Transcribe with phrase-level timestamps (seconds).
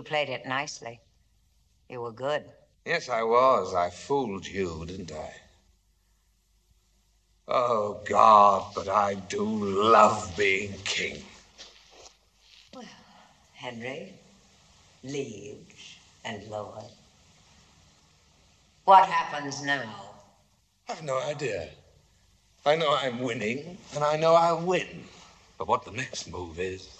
[0.00, 0.98] You played it nicely.
[1.90, 2.42] You were good.
[2.86, 3.74] Yes, I was.
[3.74, 5.30] I fooled you, didn't I?
[7.46, 11.22] Oh, God, but I do love being king.
[12.74, 12.86] Well,
[13.52, 14.14] Henry,
[15.04, 16.86] Liege, and Lord.
[18.86, 20.14] What happens now?
[20.88, 21.68] I've no idea.
[22.64, 25.04] I know I'm winning, and I know I'll win.
[25.58, 26.99] But what the next move is.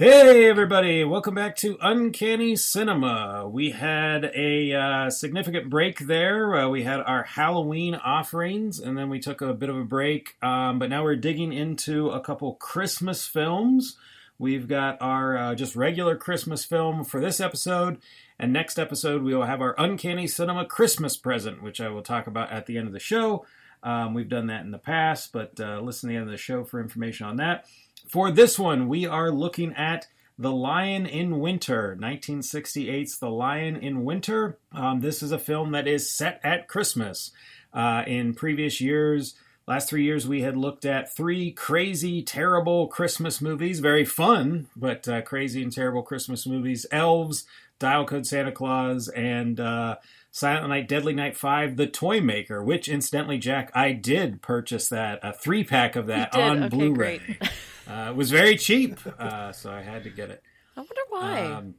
[0.00, 3.48] Hey, everybody, welcome back to Uncanny Cinema.
[3.48, 6.54] We had a uh, significant break there.
[6.54, 10.36] Uh, we had our Halloween offerings, and then we took a bit of a break.
[10.40, 13.96] Um, but now we're digging into a couple Christmas films.
[14.38, 17.98] We've got our uh, just regular Christmas film for this episode,
[18.38, 22.28] and next episode we will have our Uncanny Cinema Christmas present, which I will talk
[22.28, 23.44] about at the end of the show.
[23.82, 26.36] Um, we've done that in the past, but uh, listen to the end of the
[26.36, 27.66] show for information on that.
[28.08, 30.06] For this one, we are looking at
[30.38, 34.56] The Lion in Winter, 1968's The Lion in Winter.
[34.72, 37.32] Um, this is a film that is set at Christmas.
[37.74, 39.34] Uh, in previous years,
[39.66, 43.80] last three years, we had looked at three crazy, terrible Christmas movies.
[43.80, 47.44] Very fun, but uh, crazy and terrible Christmas movies Elves,
[47.78, 49.96] Dial Code Santa Claus, and uh,
[50.30, 55.18] Silent Night, Deadly Night 5, The Toy Maker, which incidentally, Jack, I did purchase that,
[55.22, 57.38] a three pack of that on Okay, Blu ray.
[57.88, 60.42] Uh, it was very cheap, uh, so I had to get it.
[60.76, 61.46] I wonder why.
[61.46, 61.74] Um,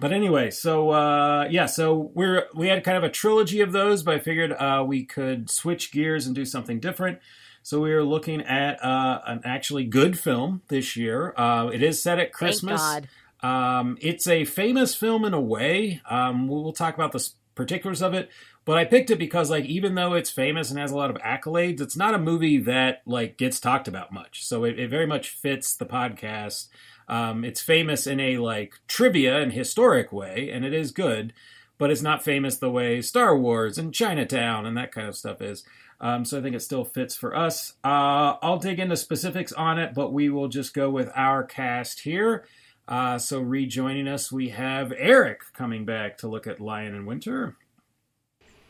[0.00, 4.02] But anyway, so uh, yeah, so we're we had kind of a trilogy of those,
[4.02, 7.20] but I figured uh, we could switch gears and do something different.
[7.62, 11.34] So we are looking at uh, an actually good film this year.
[11.36, 12.80] Uh, it is set at Christmas.
[12.80, 13.08] God.
[13.42, 16.00] Um, it's a famous film in a way.
[16.08, 18.28] Um, we'll talk about the particulars of it,
[18.64, 21.16] but I picked it because, like, even though it's famous and has a lot of
[21.22, 24.44] accolades, it's not a movie that like gets talked about much.
[24.44, 26.68] So it, it very much fits the podcast.
[27.08, 31.32] Um, it's famous in a like trivia and historic way, and it is good,
[31.78, 35.40] but it's not famous the way Star Wars and Chinatown and that kind of stuff
[35.40, 35.64] is.
[36.00, 37.74] Um, so I think it still fits for us.
[37.84, 42.00] Uh, I'll dig into specifics on it, but we will just go with our cast
[42.00, 42.46] here.
[42.88, 47.56] Uh, so rejoining us, we have Eric coming back to look at Lion and Winter,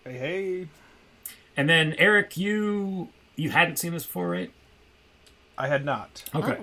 [0.04, 0.68] Hey, hey.
[1.56, 4.52] and then Eric, you you hadn't seen this before, right?
[5.58, 6.24] I had not.
[6.34, 6.58] Okay.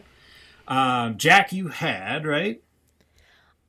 [0.68, 2.62] Um, Jack, you had right.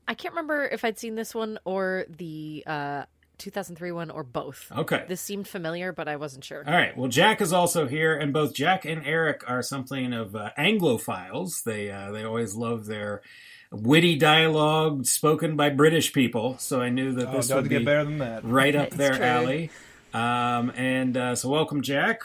[0.07, 3.05] I can't remember if I'd seen this one or the uh,
[3.37, 4.73] 2003 one or both.
[4.75, 5.05] Okay.
[5.07, 6.65] This seemed familiar, but I wasn't sure.
[6.67, 6.97] All right.
[6.97, 11.63] Well, Jack is also here, and both Jack and Eric are something of uh, Anglophiles.
[11.63, 13.23] They uh, they always love their
[13.71, 16.57] witty dialogue spoken by British people.
[16.59, 18.45] So I knew that Oh, this don't would get be better than that.
[18.45, 19.25] right up It's their true.
[19.25, 19.71] alley.
[20.15, 22.23] Um, and uh, so welcome, Jack.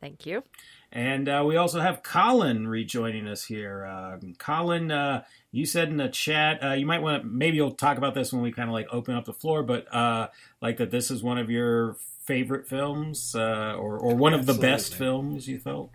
[0.00, 0.42] Thank you.
[0.92, 3.84] And uh, we also have Colin rejoining us here.
[3.86, 7.72] Um Colin, uh, you said in the chat, uh, you might want to, maybe you'll
[7.72, 10.28] talk about this when we kind of like open up the floor, but uh,
[10.62, 14.54] like that this is one of your favorite films uh, or, or one of the
[14.54, 15.90] best films you felt?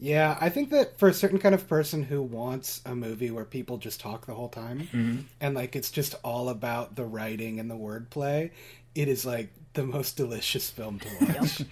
[0.00, 3.44] Yeah, I think that for a certain kind of person who wants a movie where
[3.44, 7.70] people just talk the whole time and like it's just all about the writing and
[7.70, 8.50] the wordplay,
[8.94, 11.08] it is like the most delicious film to
[11.40, 11.62] watch.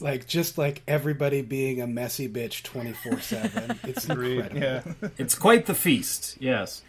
[0.00, 3.78] Like just like everybody being a messy bitch 24/7.
[3.88, 4.58] It's incredible.
[4.58, 4.82] Yeah.
[5.18, 6.82] It's quite the feast, yes.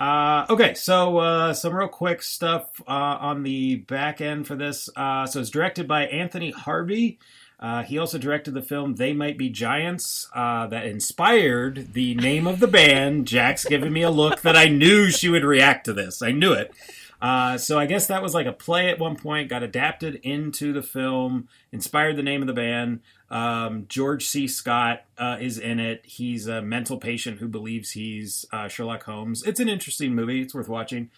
[0.00, 4.88] Uh, okay, so uh, some real quick stuff uh, on the back end for this.
[4.96, 7.18] Uh, so it's directed by Anthony Harvey.
[7.64, 12.46] Uh, he also directed the film They Might Be Giants uh, that inspired the name
[12.46, 13.26] of the band.
[13.26, 16.20] Jack's giving me a look that I knew she would react to this.
[16.20, 16.74] I knew it.
[17.22, 20.74] Uh, so I guess that was like a play at one point, got adapted into
[20.74, 23.00] the film, inspired the name of the band.
[23.30, 24.46] Um, George C.
[24.46, 26.04] Scott uh, is in it.
[26.04, 29.42] He's a mental patient who believes he's uh, Sherlock Holmes.
[29.42, 30.42] It's an interesting movie.
[30.42, 31.08] It's worth watching.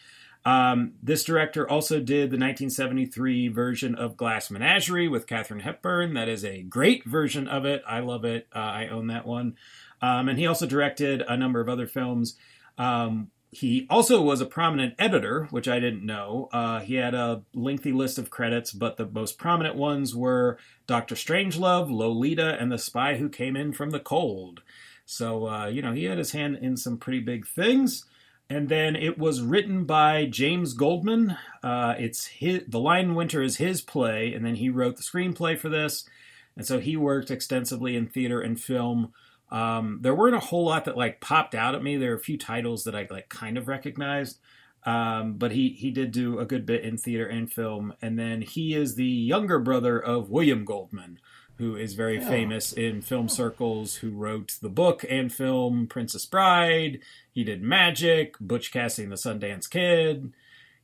[0.47, 6.15] Um, this director also did the 1973 version of Glass Menagerie with Katharine Hepburn.
[6.15, 7.83] That is a great version of it.
[7.85, 8.47] I love it.
[8.55, 9.57] Uh, I own that one.
[10.01, 12.37] Um, and he also directed a number of other films.
[12.79, 16.49] Um, he also was a prominent editor, which I didn't know.
[16.53, 21.17] Uh, he had a lengthy list of credits, but the most prominent ones were Doctor
[21.17, 24.63] Strangelove, Lolita, and The Spy Who Came In from the Cold.
[25.07, 28.05] So, uh, you know, he had his hand in some pretty big things.
[28.49, 31.37] And then it was written by James Goldman.
[31.63, 35.59] Uh, it's his, The Lion Winter is his play, and then he wrote the screenplay
[35.59, 36.09] for this.
[36.57, 39.13] And so he worked extensively in theater and film.
[39.51, 41.97] Um, there weren't a whole lot that like popped out at me.
[41.97, 44.39] There are a few titles that I like kind of recognized,
[44.85, 47.95] um, but he he did do a good bit in theater and film.
[48.01, 51.19] And then he is the younger brother of William Goldman,
[51.58, 57.00] who is very famous in film circles, who wrote the book and film Princess Bride.
[57.32, 60.32] He did Magic, Butch Cassidy and the Sundance Kid.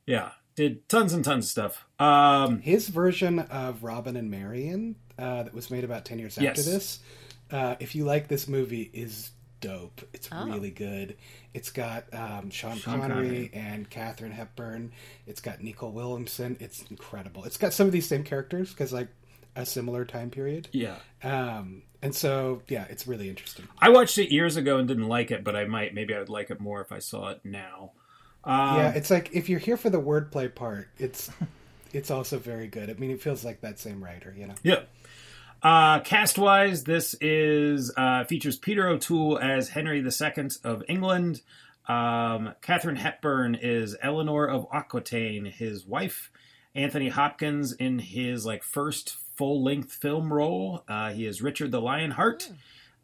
[0.05, 1.85] Yeah, did tons and tons of stuff.
[1.99, 6.43] Um, His version of Robin and Marian, uh, that was made about 10 years after
[6.45, 6.65] Yes.
[6.65, 6.99] this,
[7.51, 9.29] uh, if you like this movie, is
[9.61, 10.01] dope.
[10.11, 10.45] It's Oh.
[10.45, 11.15] really good.
[11.53, 13.51] It's got um, Sean, Sean Connery, Connery.
[13.53, 14.91] and Katharine Hepburn.
[15.25, 16.57] It's got Nicol Williamson.
[16.59, 17.45] It's incredible.
[17.45, 19.07] It's got some of these same characters because, like,
[19.55, 20.67] a similar time period.
[20.71, 20.97] yeah.
[21.23, 23.67] Um, and so, yeah, it's really interesting.
[23.79, 26.29] I watched it years ago and didn't like it, but I might, maybe I would
[26.29, 27.91] like it more if I saw it now.
[28.43, 31.31] Um, yeah, it's like if you're here for the wordplay part, it's
[31.93, 32.89] it's also very good.
[32.89, 34.55] I mean, it feels like that same writer, you know.
[34.63, 34.81] Yeah.
[35.61, 41.41] Uh, cast wise, this is uh, features Peter O'Toole as Henry II of England.
[41.87, 46.29] Um, Katharine Hepburn is Eleanor of Aquitaine, his wife.
[46.75, 50.83] Anthony Hopkins in his like first full length film role.
[50.87, 52.49] Uh, he is Richard the Lionheart.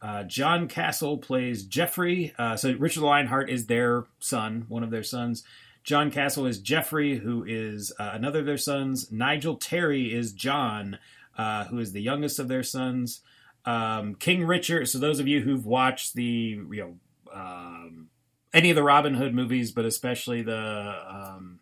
[0.02, 2.34] Uh, John Castle plays Geoffrey.
[2.38, 5.44] Uh, so Richard the Lionheart is their son, one of their sons.
[5.84, 9.12] John Castle is Geoffrey, who is uh, another of their sons.
[9.12, 11.00] Nigel Terry is John,
[11.38, 13.22] uh, who is the youngest of their sons.
[13.66, 14.88] Um, King Richard.
[14.88, 16.98] So those of you who've watched the you know
[17.34, 18.10] um,
[18.54, 21.59] any of the Robin Hood movies, but especially the um,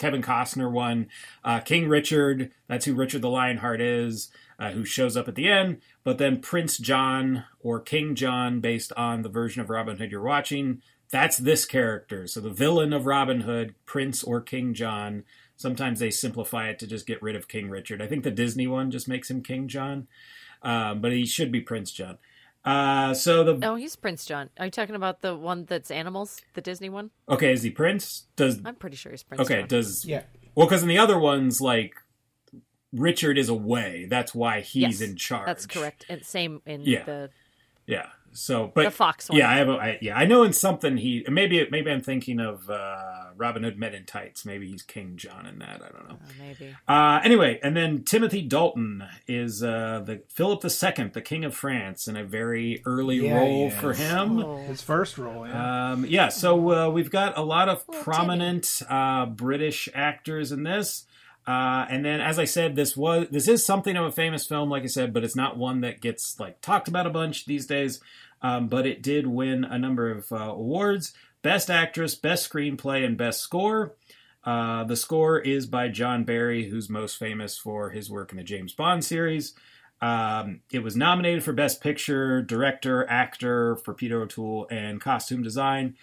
[0.00, 1.08] Kevin Costner one,
[1.44, 2.50] uh, King Richard.
[2.66, 5.82] That's who Richard the Lionheart is, uh, who shows up at the end.
[6.02, 10.22] But then Prince John or King John, based on the version of Robin Hood you're
[10.22, 12.26] watching, that's this character.
[12.26, 15.24] So the villain of Robin Hood, Prince or King John.
[15.56, 18.00] Sometimes they simplify it to just get rid of King Richard.
[18.00, 20.08] I think the Disney one just makes him King John,
[20.62, 22.16] um, but he should be Prince John.
[22.64, 24.50] Uh, so the Oh, he's Prince John.
[24.58, 27.10] Are you talking about the one that's animals, the Disney one?
[27.28, 28.26] okay is he Prince?
[28.36, 29.68] Does I'm pretty sure he's Prince okay John.
[29.68, 30.24] does Yeah,
[30.54, 31.94] Well, because in the other ones, like
[32.92, 34.06] Richard is away.
[34.10, 35.46] That's why he's Yes, in charge.
[35.46, 36.04] That's correct.
[36.10, 37.04] And same in Yeah.
[37.04, 37.30] the
[37.86, 38.08] Yeah.
[38.32, 39.38] So, but The Fox one.
[39.38, 39.68] Yeah, I have.
[39.68, 43.62] A, I, yeah, I know in something he maybe maybe I'm thinking of uh, Robin
[43.64, 44.44] Hood Men in Tights.
[44.44, 45.82] Maybe he's King John in that.
[45.82, 46.18] I don't know.
[46.20, 46.76] oh, maybe.
[46.86, 52.06] Uh, anyway, and then Timothy Dalton is uh, the Philip II, the King of France,
[52.06, 54.38] in a very early Yeah, role he for him.
[54.38, 54.58] Oh.
[54.58, 55.92] His first role, yeah.
[55.92, 60.62] Um, yeah, so uh, we've got a lot of Little prominent uh, British actors in
[60.62, 61.06] this.
[61.46, 64.70] Uh, and then, as I said, this was this is something of a famous film,
[64.70, 67.66] like I said, but it's not one that gets like talked about a bunch these
[67.66, 68.00] days.
[68.42, 73.16] Um, but it did win a number of uh, awards: Best Actress, Best Screenplay, and
[73.16, 73.94] Best Score.
[74.44, 78.44] Uh, the score is by John Barry, who's most famous for his work in the
[78.44, 79.54] James Bond series.
[80.00, 85.96] Um, it was nominated for Best Picture, Director, Actor for Peter O'Toole, and Costume Design.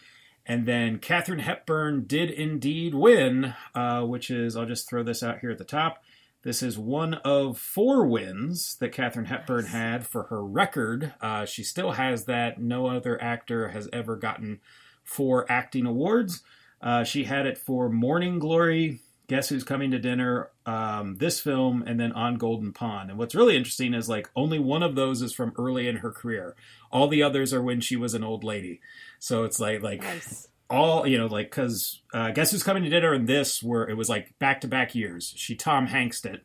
[0.49, 5.39] And then Katharine Hepburn did indeed win, uh, which is, I'll just throw this out
[5.39, 6.01] here at the top.
[6.43, 9.73] This is one of four wins that Katharine Hepburn Nice.
[9.73, 11.13] had for her record.
[11.19, 12.61] Uh, she still has that.
[12.61, 14.61] No other actor has ever gotten
[15.03, 16.43] four acting awards.
[16.81, 21.83] Uh, she had it for Morning Glory, Guess Who's Coming to Dinner, um, this film,
[21.85, 23.09] and then On Golden Pond.
[23.09, 26.11] And what's really interesting is like only one of those is from early in her
[26.11, 26.55] career.
[26.91, 28.79] All the others are when she was an old lady.
[29.19, 30.47] So it's like like Nice.
[30.69, 33.95] all you know like because uh, Guess Who's Coming to Dinner and this were it
[33.95, 35.33] was like back to back years.
[35.35, 36.43] She Tom Hanks it,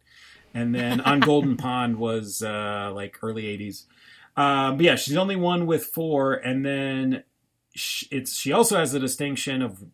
[0.55, 3.85] and then On Golden Pond was uh, like early '80s.
[4.37, 7.25] Um, but yeah, she's only one with four, and then
[7.75, 9.85] sh it's she also has the distinction of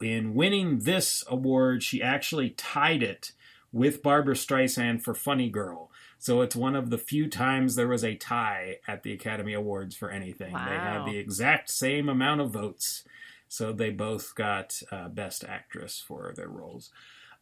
[0.00, 3.32] in winning this award, she actually tied it
[3.72, 5.85] with Barbra Streisand for Funny Girl.
[6.18, 9.94] So it's one of the few times there was a tie at the Academy Awards
[9.94, 10.52] for anything.
[10.52, 13.04] They had the exact same amount of votes,
[13.48, 16.90] so they both got uh, Best Actress for their roles.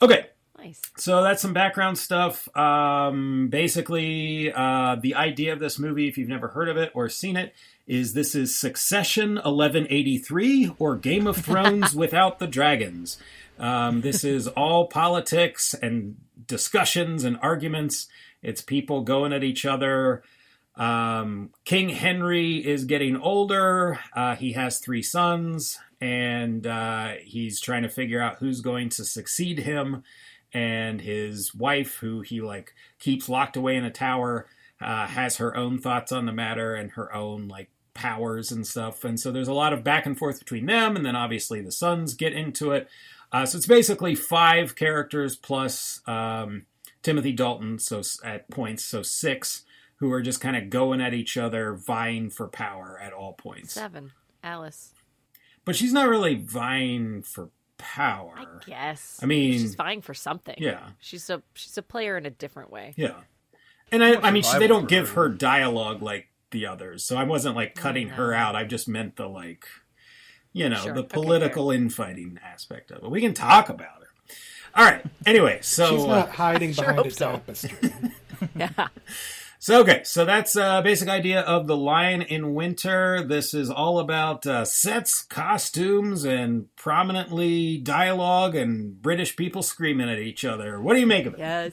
[0.02, 0.26] Okay,
[0.58, 0.80] Nice.
[0.98, 2.54] so that's some background stuff.
[2.56, 7.08] Um, basically, uh, the idea of this movie, if you've never heard of it or
[7.08, 7.54] seen it,
[7.86, 13.18] is this is Succession 1183 or Game of Thrones without the dragons.
[13.58, 16.16] Um, this is all politics and
[16.46, 18.08] discussions and arguments.
[18.44, 20.22] It's people going at each other.
[20.76, 23.98] Um, King Henry is getting older.
[24.14, 29.04] Uh, he has three sons, and uh, he's trying to figure out who's going to
[29.04, 30.02] succeed him
[30.52, 34.46] and his wife, who he like keeps locked away in a tower,
[34.80, 39.04] uh, has her own thoughts on the matter and her own like powers and stuff.
[39.04, 41.72] And so there's a lot of back and forth between them, and then obviously the
[41.72, 42.88] sons get into it.
[43.32, 46.66] Uh, so it's basically five characters plus um,
[47.04, 49.62] Timothy Dalton, so at points, so six
[49.98, 53.74] who are just kind of going at each other, vying for power at all points.
[53.74, 54.10] Seven.
[54.42, 54.92] Alice.
[55.64, 58.34] But she's not really vying for power.
[58.36, 59.20] I guess.
[59.22, 60.56] I mean- she's vying for something.
[60.58, 60.88] Yeah.
[60.98, 62.92] She's a she's a player in a different way.
[62.96, 63.20] Yeah.
[63.92, 67.24] And I, I mean, she, they don't give her dialogue like the others, so I
[67.24, 68.56] wasn't like cutting her out.
[68.56, 69.66] I just meant the like,
[70.52, 70.94] you know, Sure.
[70.94, 73.10] the Okay, political infighting aspect of it.
[73.10, 74.03] We can talk about her.
[74.76, 75.04] All right.
[75.26, 77.30] Anyway, so She's uh, not hiding sure behind hope a so.
[77.32, 77.92] tapestry.
[78.56, 78.88] Yeah.
[79.58, 83.24] So okay, so that's uh, basic idea of the Lion in Winter.
[83.26, 90.18] This is all about uh, sets, costumes, and prominently dialogue and British people screaming at
[90.18, 90.78] each other.
[90.78, 91.38] What do you make of it?
[91.38, 91.72] Yes.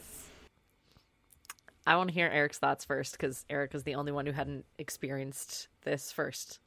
[1.86, 4.64] I want to hear Eric's thoughts first because Eric is the only one who hadn't
[4.78, 6.60] experienced this first.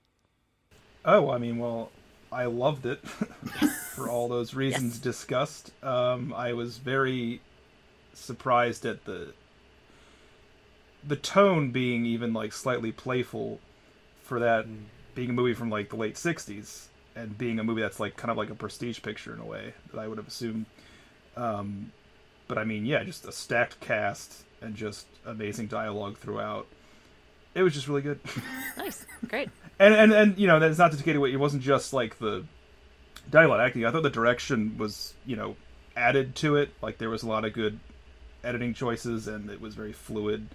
[1.05, 1.89] Oh, I mean, well,
[2.31, 2.99] I loved it
[3.95, 4.99] for all those reasons Yes.
[4.99, 5.71] discussed.
[5.83, 7.41] Um, I was very
[8.13, 9.33] surprised at the
[11.07, 13.59] the tone being even like slightly playful
[14.23, 14.65] for that
[15.13, 18.31] being a movie from like the late '60s and being a movie that's like kind
[18.31, 20.65] of like a prestige picture in a way that I would have assumed.
[21.37, 21.91] Um,
[22.47, 26.65] but I mean, yeah, just a stacked cast and just amazing dialogue throughout.
[27.55, 28.19] It was just really good.
[28.77, 29.05] Nice.
[29.27, 29.49] Great.
[29.79, 31.31] and and and you know that's not to take away.
[31.31, 32.43] It wasn't just like the
[33.31, 33.85] dialogue acting.
[33.85, 35.55] I thought the direction was you know
[35.95, 36.69] added to it.
[36.81, 37.79] Like there was a lot of good
[38.43, 40.49] editing choices, and it was very fluid.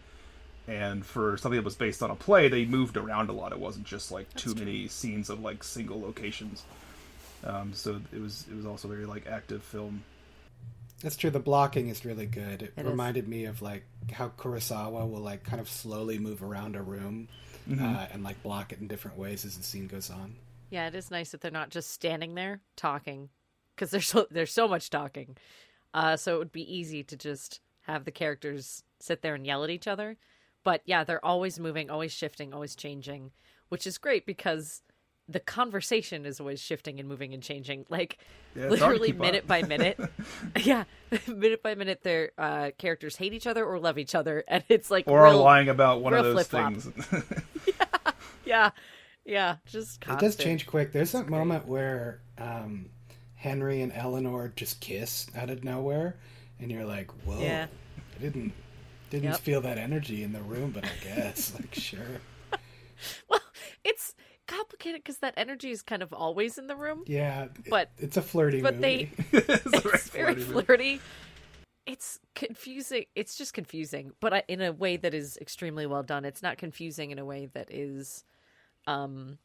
[0.69, 3.51] And for something that was based on a play, they moved around a lot.
[3.53, 6.63] It wasn't just like too many scenes of like single locations.
[7.43, 10.05] Um, so it was it was also very like active film.
[11.03, 11.31] That's true.
[11.31, 12.63] The blocking is really good.
[12.63, 12.87] It, It is.
[12.87, 17.29] reminded me of like how Kurosawa will like kind of slowly move around a room
[17.69, 17.85] Mm-hmm.
[17.85, 20.35] uh, and like block it in different ways as the scene goes on.
[20.71, 23.29] Yeah, it is nice that they're not just standing there talking
[23.77, 25.37] because there's so there's so much talking.
[25.93, 29.63] Uh, so it would be easy to just have the characters sit there and yell
[29.63, 30.17] at each other.
[30.65, 33.31] But yeah, they're always moving, always shifting, always changing,
[33.69, 34.83] which is great because
[35.31, 37.87] the conversation is always shifting and moving and changing.
[37.89, 38.19] Like
[38.55, 39.23] Yeah, it's hard to literally keep up.
[39.27, 39.99] minute by minute.
[40.63, 40.85] yeah,
[41.29, 44.91] minute by minute, their uh, characters hate each other or love each other, and it's
[44.91, 46.73] like Or are lying about one of those flip-flop.
[46.75, 47.25] things.
[47.69, 47.85] Yeah,
[48.45, 48.71] yeah,
[49.25, 50.93] yeah just It does change quick.
[50.93, 52.87] There's that moment where um,
[53.37, 56.17] Henry and Eleanor just kiss out of nowhere,
[56.59, 57.67] and you're like, "Whoa!" Yeah.
[58.17, 58.53] I didn't
[59.11, 59.41] didn't Yep.
[59.41, 62.21] feel that energy in the room, but I guess like sure.
[63.29, 63.50] Well, it's
[64.51, 68.23] complicated because that energy is kind of always in the room, Yeah, But- it's a
[68.23, 69.11] flirty but movie.
[69.31, 70.53] they It's a very it's very flirty movie.
[70.67, 71.01] flirty.
[71.87, 73.05] It's confusing.
[73.15, 76.25] It's just confusing, but I- in a way that is extremely well done.
[76.25, 78.25] It's not confusing in a way that is,
[78.87, 79.39] um,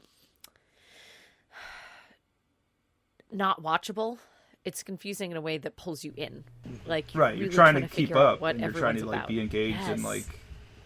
[3.31, 4.17] not watchable.
[4.63, 6.43] It's confusing in a way that pulls you in.
[6.87, 9.15] Like you're right you're really trying to keep up what and you're trying to like
[9.17, 9.27] about.
[9.27, 10.25] be engaged and like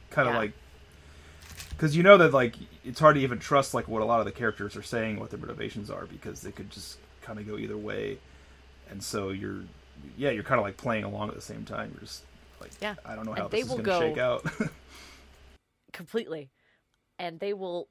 [0.10, 0.40] kind of Yeah.
[0.40, 0.54] like
[1.79, 4.25] because you know that like it's hard to even trust like what a lot of
[4.25, 7.57] the characters are saying what their motivations are because they could just kind of go
[7.57, 8.17] either way.
[8.89, 9.62] And so you're
[10.17, 11.91] yeah you're kind of like playing along at the same time.
[11.93, 12.24] You're just
[12.59, 12.95] like Yeah.
[13.05, 14.45] i don't know And how they this is going to go- shake out.
[15.93, 16.50] Completely.
[17.17, 17.88] And they will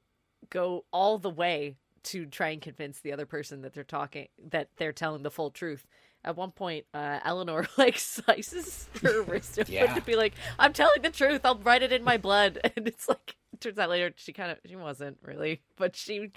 [0.51, 4.69] go all the way to try and convince the other person that they're talking that
[4.77, 5.85] they're telling the full truth.
[6.23, 9.57] At one point uh, eleanor like slices her wrist.
[9.57, 9.93] Open Yeah.
[9.95, 11.41] to be like i'm telling the truth.
[11.43, 12.59] I'll write it in my blood.
[12.75, 16.31] And it's like it turns out later she kind of she wasn't really but she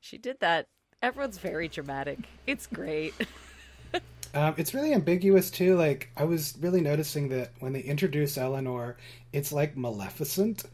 [0.00, 0.68] she did that
[1.02, 3.14] everyone's very dramatic it's great
[4.34, 5.76] Um, it's really ambiguous too.
[5.76, 8.96] Like I was really noticing that when they introduce Eleanor,
[9.32, 10.64] it's like Maleficent.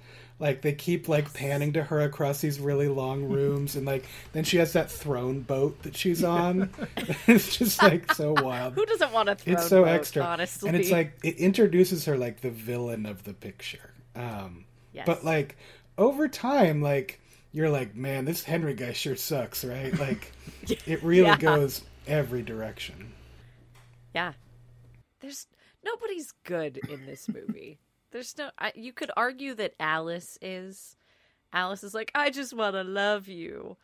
[0.40, 4.42] Like they keep like panning to her across these really long rooms, and like then
[4.42, 6.70] she has that throne boat that she's on.
[7.28, 8.75] it's just like so wild.
[8.75, 12.04] who doesn't want to throw It's so boat, extra, honestly and it's like it introduces
[12.06, 13.92] her like the villain of the picture.
[14.16, 15.06] Um, yes.
[15.06, 15.56] but like
[15.99, 17.20] over time, like
[17.52, 19.96] you're like, man, this Henry guy sure sucks, right?
[19.99, 20.32] Like
[20.87, 21.37] it really Yeah.
[21.38, 23.12] goes every direction.
[24.14, 24.32] Yeah.
[25.20, 25.46] There's
[25.84, 27.78] nobody's good in this movie.
[28.11, 30.96] There's no I, you could argue that Alice is
[31.52, 33.76] Alice is like I just want to love you.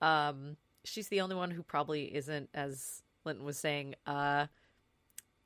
[0.00, 4.46] Um she's the only one who probably isn't as Linton was saying uh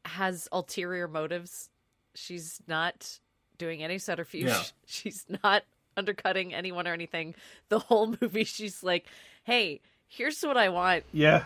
[0.05, 1.71] has ulterior motives.
[2.15, 3.19] She's not
[3.59, 4.47] doing any subterfuge.
[4.47, 4.63] Yeah.
[4.87, 5.63] She's not
[5.97, 7.35] undercutting anyone or anything.
[7.69, 9.07] The whole movie she's like,
[9.45, 11.05] "Hey, here's what I want.
[11.13, 11.45] yeah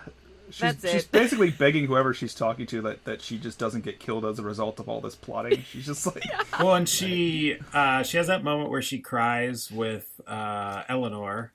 [0.51, 1.13] she's, That's she's it.
[1.13, 4.43] basically begging whoever she's talking to that, that she just doesn't get killed as a
[4.43, 6.23] result of all this plotting she's just like
[6.61, 11.53] Well, and she uh, she has that moment where she cries with uh, Eleanor,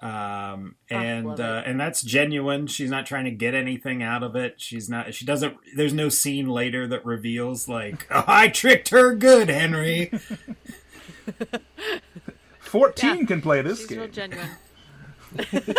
[0.00, 2.66] um, and uh, and that's genuine.
[2.66, 4.54] She's not trying to get anything out of it.
[4.58, 5.14] She's not.
[5.14, 5.56] She doesn't.
[5.74, 10.12] There's no scene later that reveals like oh, I tricked her good, Henry.
[12.68, 13.24] 14 Yeah.
[13.26, 14.48] can play this She's game real genuine.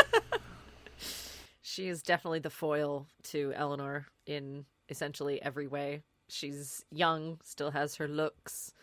[1.62, 6.04] she is definitely the foil to Eleanor in essentially every way.
[6.30, 8.74] She's young, still has her looks,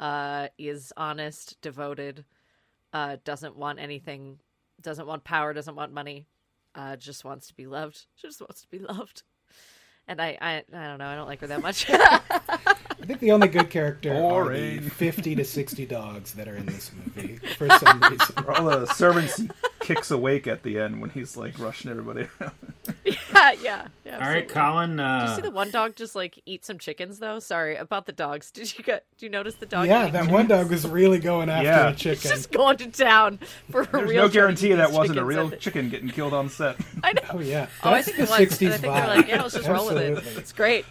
[0.00, 2.24] uh, is honest, devoted,
[2.92, 4.38] uh, doesn't want anything,
[4.80, 6.26] doesn't want power, doesn't want money,
[6.74, 9.22] uh, just wants to be loved, She just wants to be loved.
[10.08, 11.86] And I, I, I don't know, I don't like her that much.
[11.88, 16.66] I think the only good character are the 50 to 60 dogs that are in
[16.66, 18.44] this movie for some reason.
[18.48, 19.48] All the servants he
[19.80, 22.52] kicks awake at the end when he's like rushing everybody around.
[23.42, 24.14] Yeah, yeah, yeah.
[24.14, 24.54] All right, absolutely.
[24.54, 24.96] Colin.
[24.96, 27.38] Did you Uh, see the one dog just like eat some chickens though?
[27.38, 28.50] Sorry about the dogs.
[28.50, 29.04] Did you get?
[29.18, 29.86] Do you notice the dog?
[29.88, 30.30] Yeah, that chickens?
[30.32, 31.88] one dog was really going after Yeah.
[31.88, 32.30] a He's chicken.
[32.30, 33.38] just going to town
[33.70, 34.22] for a There's real.
[34.24, 36.76] no guarantee that wasn't a real chicken getting killed on set.
[37.02, 37.22] I know.
[37.30, 38.38] Oh yeah, Oh, I think the it was.
[38.38, 40.36] 60s And I think they're like, yeah, let's just roll with it.
[40.38, 40.84] It's great.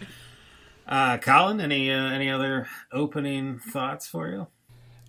[0.86, 4.46] uh, Colin, any uh, any other opening thoughts for you?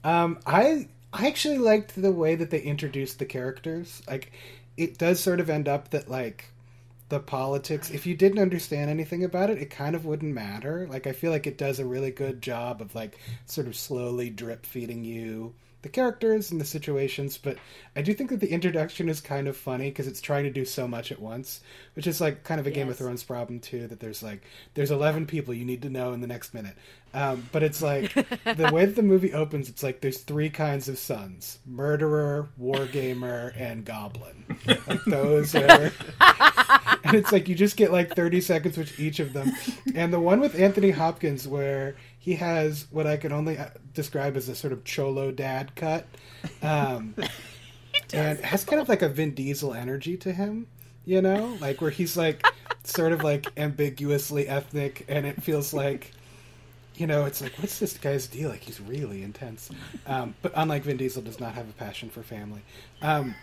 [0.04, 4.02] Um, I I actually liked the way that they introduced the characters.
[4.08, 4.32] Like,
[4.78, 6.50] it does sort of end up that like
[7.14, 7.92] the politics.
[7.92, 10.88] If you didn't understand anything about it, it kind of wouldn't matter.
[10.90, 14.32] Like, I feel like it does a really good job of like sort of slowly
[14.32, 17.38] drip feeding you the characters and the situations.
[17.38, 17.58] But
[17.96, 20.66] I do think that the introduction is kind of funny because it's trying to do
[20.66, 21.62] so much at once,
[21.94, 23.88] which is like kind of a Game of Thrones problem too.
[23.88, 26.76] That there's like there's 11 people you need to know in the next minute.
[27.14, 28.14] Um, but it's like
[28.44, 33.54] the way that the movie opens, it's like there's three kinds of sons: murderer, wargamer,
[33.56, 34.46] and goblin.
[34.88, 35.92] Like those are,
[37.04, 39.52] and it's like you just get like 30 seconds with each of them.
[39.94, 44.38] And the one with Anthony Hopkins, where he has what I can only uh, describe
[44.38, 46.08] as a sort of cholo dad cut,
[46.62, 47.16] um,
[48.14, 50.68] and has kind of like a Vin Diesel energy to him.
[51.04, 52.42] You know, like where he's like
[52.86, 56.14] sort of like ambiguously ethnic, and it feels like
[56.96, 58.50] you know, it's like, what's this guy's deal?
[58.50, 59.70] Like, he's really intense.
[60.06, 62.62] Um, but unlike Vin Diesel, does not have a passion for family.
[63.02, 63.36] Um,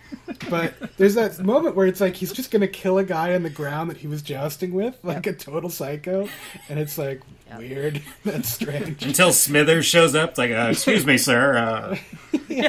[0.48, 3.42] but there's that moment where it's like he's just going to kill a guy on
[3.42, 6.28] the ground that he was jousting with, like a total psycho,
[6.68, 7.22] and it's like
[7.58, 8.02] weird.
[8.24, 9.02] That's strange.
[9.02, 11.98] Until Smithers shows up, like, uh, excuse me, sir.
[12.32, 12.68] Uh,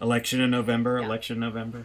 [0.00, 0.98] election in November.
[0.98, 1.84] Election in November.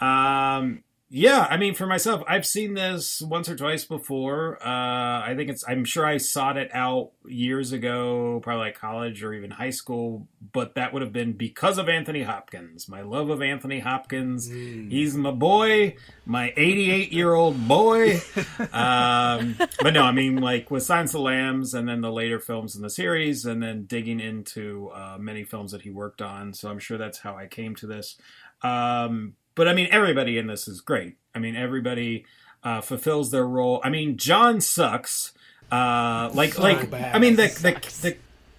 [0.00, 4.64] Um, yeah, I mean, for myself, I've seen this once or twice before.
[4.64, 5.64] Uh, I think it's.
[5.66, 10.28] I'm sure I sought it out years ago, probably like college or even high school.
[10.52, 12.88] But that would have been because of Anthony Hopkins.
[12.88, 14.48] My love of Anthony Hopkins.
[14.48, 15.96] He's my boy,
[16.26, 18.20] my 88 year old boy.
[18.72, 22.38] um, but no, I mean, like with Silence of the Lambs, and then the later
[22.38, 26.54] films in the series, and then digging into uh, many films that he worked on.
[26.54, 28.16] So I'm sure that's how I came to this.
[28.62, 31.16] Um, but I mean, everybody in this is great.
[31.34, 32.24] I mean, everybody
[32.64, 33.80] uh, fulfills their role.
[33.84, 35.32] I mean, John sucks.
[35.70, 37.14] Uh, like, So like, bad.
[37.14, 38.16] I mean, the, the the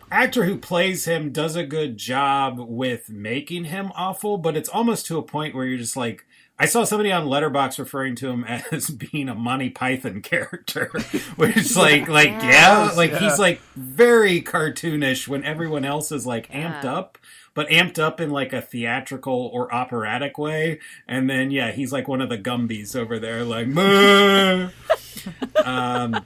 [0.10, 5.06] actor who plays him does a good job with making him awful, but it's almost
[5.08, 6.26] to a point where you're just like.
[6.60, 10.92] I saw somebody on Letterboxd referring to him as being a Monty Python character,
[11.36, 16.52] which is like, like, yeah, like he's like very cartoonish when everyone else is like
[16.52, 16.94] amped Yeah.
[16.94, 17.18] up,
[17.54, 20.80] but amped up in like a theatrical or operatic way.
[21.08, 23.68] And then, yeah, he's like one of the Gumbies over there, like,
[25.66, 26.26] um,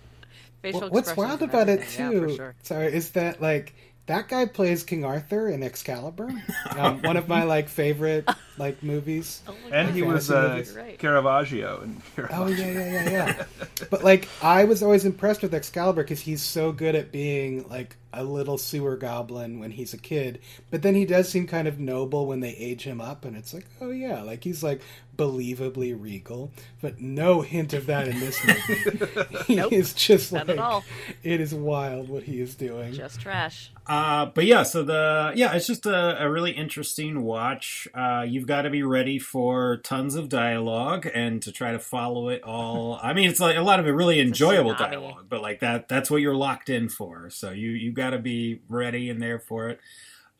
[0.61, 2.55] Facial Well, What's wild about it too, Yeah, sure.
[2.63, 3.73] sorry, is that like
[4.07, 6.29] that guy plays King Arthur in Excalibur,
[6.77, 9.41] um, one of my like favorite like movies.
[9.47, 10.73] Oh And he Fantasy was uh, movies.
[10.75, 10.83] You're.
[10.97, 13.45] Caravaggio and Oh yeah, yeah, yeah, yeah.
[13.89, 17.95] but like, I was always impressed with Excalibur because he's so good at being like
[18.15, 20.39] a little sewer goblin when he's a kid.
[20.71, 23.54] But then he does seem kind of noble when they age him up, and it's
[23.54, 24.82] like, oh yeah, like he's like
[25.17, 26.51] believably regal.
[26.82, 29.43] But no hint of that in this movie.
[29.47, 30.84] he Nope, is just not like at all.
[31.23, 32.93] it is wild what he is doing.
[32.93, 33.71] Just trash.
[33.88, 37.88] Uh, but yeah, so the yeah, it's just a, a really interesting watch.
[37.93, 42.30] Uh, you've got to be ready for tons of dialogue and to try to follow
[42.30, 42.99] it all.
[43.01, 46.10] I mean, it's like a lot of it really enjoyable dialogue, but like that that's
[46.10, 47.30] what you're locked in for.
[47.30, 49.80] So you you got to be ready and there for it.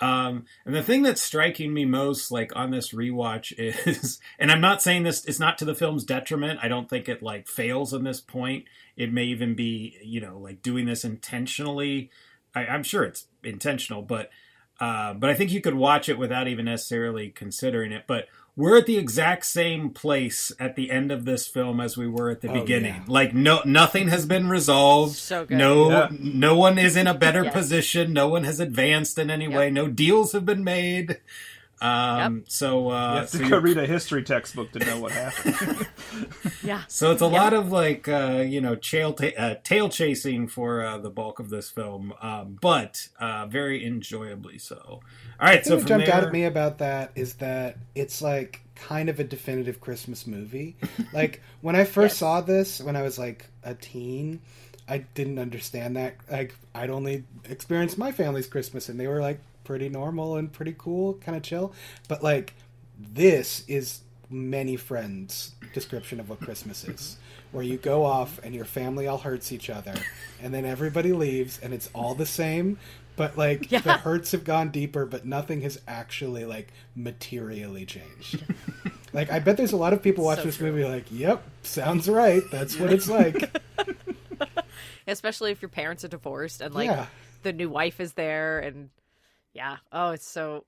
[0.01, 4.62] Um, and the thing that's striking me most, like on this rewatch, is, and I'm
[4.62, 6.60] not saying this, it's not to the film's detriment.
[6.62, 8.65] I don't think it like fails on this point.
[8.97, 12.10] It may even be, you know, like doing this intentionally.
[12.53, 14.29] I, I'm sure it's intentional, but,
[14.79, 18.03] uh, but I think you could watch it without even necessarily considering it.
[18.08, 18.27] But
[18.58, 22.30] we're at the exact same place at the end of this film as we were
[22.30, 22.94] at the Oh, beginning.
[22.96, 23.04] yeah.
[23.08, 25.15] Like no, nothing has been resolved.
[25.15, 25.58] So good.
[25.58, 26.08] No, Yeah.
[26.12, 27.54] no one is in a better Yes.
[27.54, 28.13] position.
[28.13, 29.54] No one has advanced in any Yep.
[29.58, 29.70] way.
[29.72, 31.18] No deals have been made.
[31.82, 35.12] Um, So, you uh, have so, to go read a history textbook to know what
[35.12, 35.88] happened.
[36.63, 36.82] Yeah.
[36.88, 40.84] so it's a lot of like uh, you know tail ta- uh, tail chasing for
[40.86, 45.02] uh, the bulk of this film, um, but uh, very enjoyably so.
[45.39, 48.21] All right, The so what jumped there, out at me about that is that it's
[48.21, 50.76] like kind of a definitive Christmas movie.
[51.13, 52.19] like when I first Yes.
[52.19, 54.41] saw this when I was like a teen,
[54.88, 56.15] I didn't understand that.
[56.32, 60.76] Like I'd only experienced my family's Christmas, and they were like pretty normal and pretty
[60.78, 61.74] cool, kind of chill.
[62.08, 62.54] But like
[62.98, 67.17] this is many friends description of what Christmas is,
[67.52, 69.93] where you go off and your family all hurts each other,
[70.41, 72.78] and then everybody leaves, and it's all the same.
[73.15, 73.80] But like Yeah.
[73.80, 78.43] the hurts have gone deeper, but nothing has actually like materially changed.
[79.13, 80.71] like I bet there's a lot of people watching So this true.
[80.71, 82.43] movie like, "Yep, sounds right.
[82.51, 83.56] That's what it's like."
[85.08, 87.06] Especially if your parents are divorced and like Yeah.
[87.43, 88.89] the new wife is there and
[89.54, 89.78] yeah.
[89.91, 90.65] Oh, it's so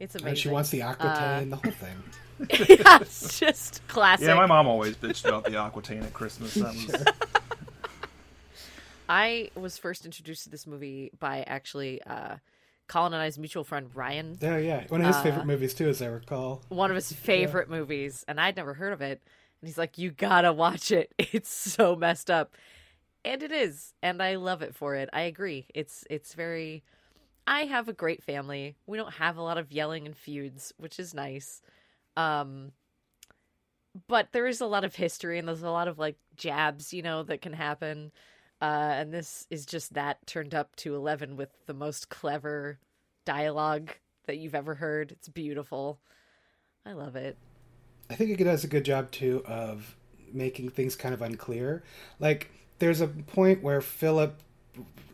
[0.00, 0.28] it's amazing.
[0.28, 2.78] and she wants the Aquitaine, uh, the whole thing.
[2.78, 4.26] yeah, it's just classic.
[4.26, 6.52] Yeah, my mom always bitched about the Aquitaine at Christmas.
[6.54, 7.04] That was
[9.08, 12.36] I was first introduced to this movie by actually uh
[12.88, 14.38] Colin and I's mutual friend Ryan.
[14.42, 16.62] Oh yeah, one of his Uh, favorite movies too, as I recall.
[16.68, 19.22] one of his favorite movies, and I'd never heard of it.
[19.60, 21.12] And he's like, "You gotta watch it.
[21.32, 22.56] It's so messed up,"
[23.24, 25.10] and it is, and I love it for it.
[25.12, 25.66] I agree.
[25.74, 26.84] It's it's very.
[27.46, 28.76] I have a great family.
[28.86, 31.62] We don't have a lot of yelling and feuds, which is nice.
[32.16, 32.72] Um,
[34.08, 37.02] but there is a lot of history, and there's a lot of like jabs, you
[37.02, 38.12] know, that can happen.
[38.60, 42.78] Uh, and this is just that turned up to eleven with the most clever
[43.24, 43.90] dialogue
[44.26, 45.12] that you've ever heard.
[45.12, 46.00] It's beautiful.
[46.84, 47.36] I love it.
[48.08, 49.96] I think it does a good job too of
[50.32, 51.82] making things kind of unclear.
[52.18, 54.40] Like there's a point where Philip,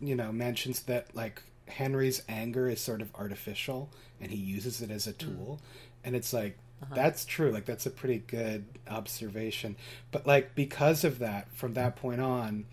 [0.01, 4.91] you know, mentions that like Henry's anger is sort of artificial, and he uses it
[4.91, 5.61] as a tool,
[6.05, 6.59] and it's like
[6.95, 7.51] that's true.
[7.51, 9.77] Like that's a pretty good observation.
[10.11, 12.67] But like because of that, from that point on,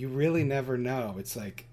[0.00, 1.16] you really never know.
[1.18, 1.66] It's like.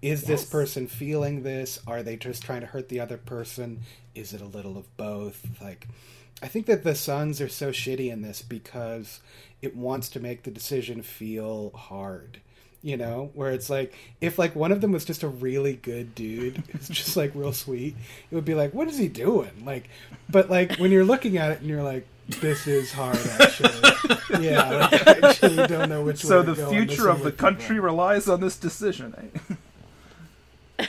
[0.00, 1.80] Is this person feeling this?
[1.84, 3.80] Are they just trying to hurt the other person?
[4.14, 5.44] Is it a little of both?
[5.60, 5.88] Like,
[6.40, 9.18] I think that the sons are so shitty in this because
[9.60, 12.40] it wants to make the decision feel hard.
[12.80, 16.14] You know, where it's like if like one of them was just a really good
[16.14, 17.96] dude, who's just like real sweet,
[18.30, 19.50] it would be like, what is he doing?
[19.64, 19.88] Like,
[20.30, 23.74] but like when you're looking at it and you're like, this is hard actually.
[24.46, 26.18] yeah, like, I actually don't know which.
[26.18, 27.50] so way to the go future of the with people.
[27.50, 29.32] country relies on this decision.
[30.78, 30.84] Eh?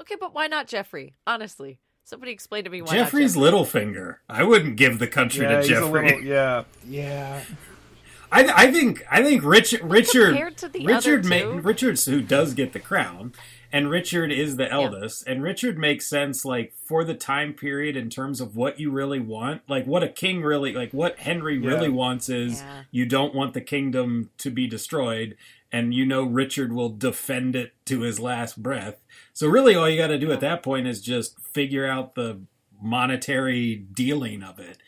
[0.00, 1.14] Okay, but why not Geoffrey?
[1.26, 4.16] Honestly, somebody explain to me why Geoffrey's not Littlefinger.
[4.28, 6.04] I wouldn't give the country Yeah, to Geoffrey.
[6.06, 6.64] little, yeah.
[6.88, 7.42] Yeah,
[8.32, 11.60] I, I think I think Rich, Richard compared to the Richard other ma- two?
[11.60, 13.32] Richard's who does get the crown,
[13.72, 18.10] and Richard is the eldest, and Richard makes sense like for the time period in
[18.10, 21.88] terms of what you really want, like what a king really like what Henry really
[21.88, 22.82] wants is Yeah.
[22.90, 25.36] you don't want the kingdom to be destroyed,
[25.72, 29.02] and you know Richard will defend it to his last breath.
[29.32, 32.40] So really, all you got to do at that point is just figure out the
[32.82, 34.78] monetary dealing of it.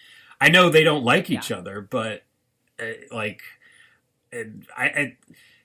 [0.41, 2.25] I know they don't like each other, but
[2.81, 3.43] Uh, like
[4.33, 5.17] and I, I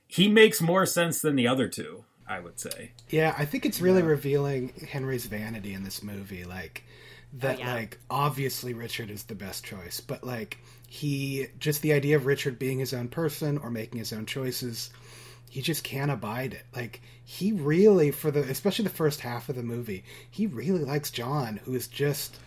[0.08, 3.80] he makes more sense than the other two i would say Yeah, I think it's
[3.82, 6.44] really revealing Henry's vanity in this movie.
[6.44, 6.84] Like
[7.34, 7.74] that, Oh, yeah.
[7.74, 10.58] like obviously Richard is the best choice, but like
[10.90, 14.90] he just the idea of Richard being his own person or making his own choices,
[15.50, 16.66] he just can't abide it.
[16.76, 21.12] Like he really, for the especially the first half of the movie, he really likes
[21.12, 22.38] John, who is just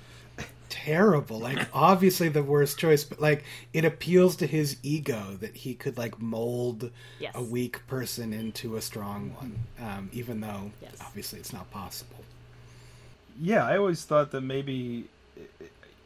[0.70, 1.38] terrible.
[1.40, 5.98] Like obviously the worst choice, but like it appeals to his ego that he could
[5.98, 7.32] like mold Yes.
[7.34, 10.96] a weak person into a strong one, um, even though Yes.
[11.02, 12.24] obviously it's not possible.
[13.40, 15.04] Yeah, I always thought that maybe,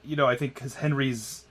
[0.04, 1.44] you know, I think because Henry's,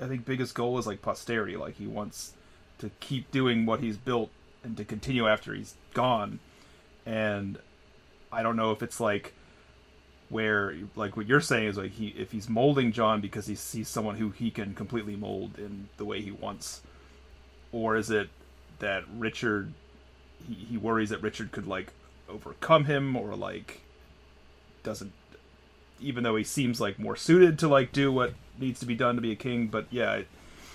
[0.00, 1.56] I think biggest goal is like posterity.
[1.56, 2.32] Like he wants
[2.78, 4.30] to keep doing what he's built
[4.62, 6.38] and to continue after he's gone.
[7.04, 7.58] And
[8.30, 9.32] I don't know if it's like
[10.28, 13.88] where like what you're saying is like he if he's molding John because he sees
[13.88, 16.82] someone who he can completely mold in the way he wants,
[17.72, 18.28] or is it
[18.78, 19.72] that Richard
[20.46, 21.92] he, he worries that Richard could like
[22.28, 23.80] overcome him or like
[24.82, 25.12] doesn't
[26.00, 29.14] even though he seems like more suited to like do what needs to be done
[29.16, 30.28] to be a king but yeah it-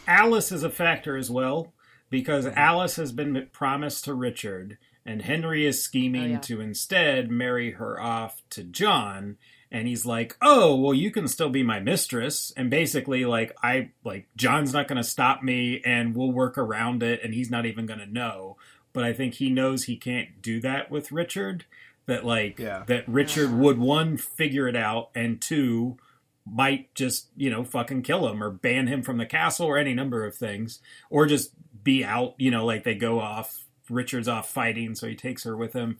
[0.07, 1.73] alice is a factor as well
[2.09, 2.57] because mm-hmm.
[2.57, 6.39] alice has been promised to richard and henry is scheming Oh, yeah.
[6.39, 9.37] to instead marry her off to john
[9.71, 13.89] and he's like oh well you can still be my mistress and basically like i
[14.03, 17.65] like john's not going to stop me and we'll work around it and he's not
[17.65, 18.55] even going to know
[18.93, 21.65] but i think he knows he can't do that with richard
[22.05, 22.83] that like Yeah.
[22.87, 25.97] that richard would one figure it out and two
[26.45, 29.93] might just you know fucking kill him or ban him from the castle or any
[29.93, 31.51] number of things or just
[31.83, 35.55] be out you know like they go off richard's off fighting so he takes her
[35.57, 35.97] with him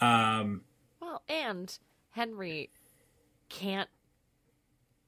[0.00, 0.62] um
[1.00, 1.78] Well, and
[2.10, 2.70] Henry
[3.48, 3.88] can't.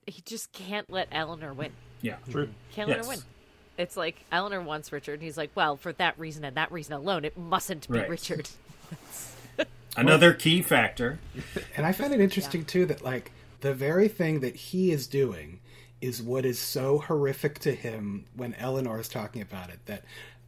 [0.06, 1.72] He just can't let Eleanor win.
[2.02, 2.48] yeah true.
[2.72, 3.18] Can't let her win.
[3.76, 6.92] It's like Eleanor wants Richard, and he's like, "Well, for that reason and that reason
[6.94, 8.08] alone, it mustn't be Right.
[8.08, 8.48] Richard."
[9.96, 11.18] Another key factor.
[11.76, 15.60] And I find it interesting too that like the very thing that he is doing
[16.00, 20.04] is what is so horrific to him when Eleanor is talking about it that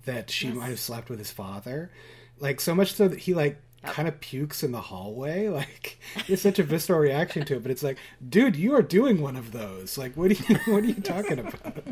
[0.07, 1.91] that she might have slept with his father.
[2.39, 5.49] Like so much so that he like kind of pukes in the hallway.
[5.57, 9.21] Like it's such a visceral reaction to it, but it's like, dude, you are doing
[9.21, 9.99] one of those.
[9.99, 11.85] Like what are you what are you talking about?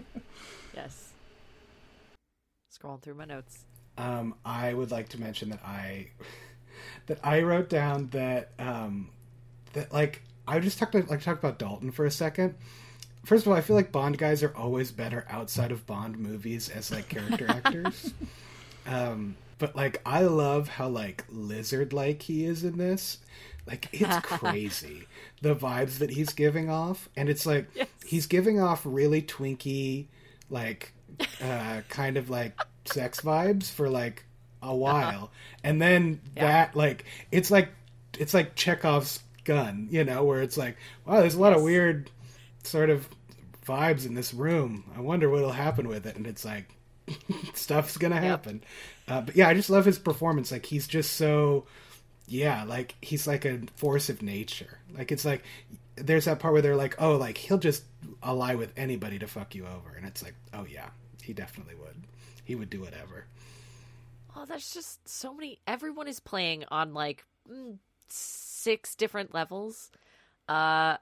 [0.74, 1.10] Yes.
[2.72, 3.64] Scrolling through my notes.
[3.96, 6.08] Um, I would like to mention that I
[7.06, 9.10] that I wrote down that um,
[9.72, 12.54] that like I just talked to, like talk about Dalton for a second.
[13.24, 16.68] First of all, I feel like Bond guys are always better outside of Bond movies
[16.68, 18.12] as like character actors.
[18.86, 23.18] Um, but like I love how like lizard like he is in this.
[23.66, 25.06] Like it's crazy
[25.40, 27.88] the vibes that he's giving off, and it's like Yes.
[28.04, 30.06] he's giving off really twinky,
[30.50, 30.92] like
[31.42, 34.24] uh, kind of like sex vibes for like
[34.62, 35.30] a while,
[35.62, 36.46] and then Yeah.
[36.48, 37.70] that like it's like
[38.18, 42.10] it's like Chekhov's gun, you know, where it's like wow, there's a lot of weird
[42.66, 43.08] sort of
[43.66, 44.90] vibes in this room.
[44.96, 46.74] I wonder what'll happen with it, and it's like
[47.54, 48.62] stuff's gonna happen.
[49.08, 50.52] Uh, but yeah, I just love his performance.
[50.52, 51.66] Like he's just so
[52.26, 54.78] yeah, like he's like a force of nature.
[54.92, 55.42] Like it's like
[55.96, 57.84] there's that part where they're like, oh, like he'll just
[58.22, 60.88] ally with anybody to fuck you over, and it's like, oh yeah,
[61.22, 62.04] he definitely would.
[62.44, 63.26] He would do whatever.
[64.36, 65.58] Oh, there's just so many.
[65.66, 69.90] Everyone is playing on like mm, six different levels,
[70.48, 70.96] uh,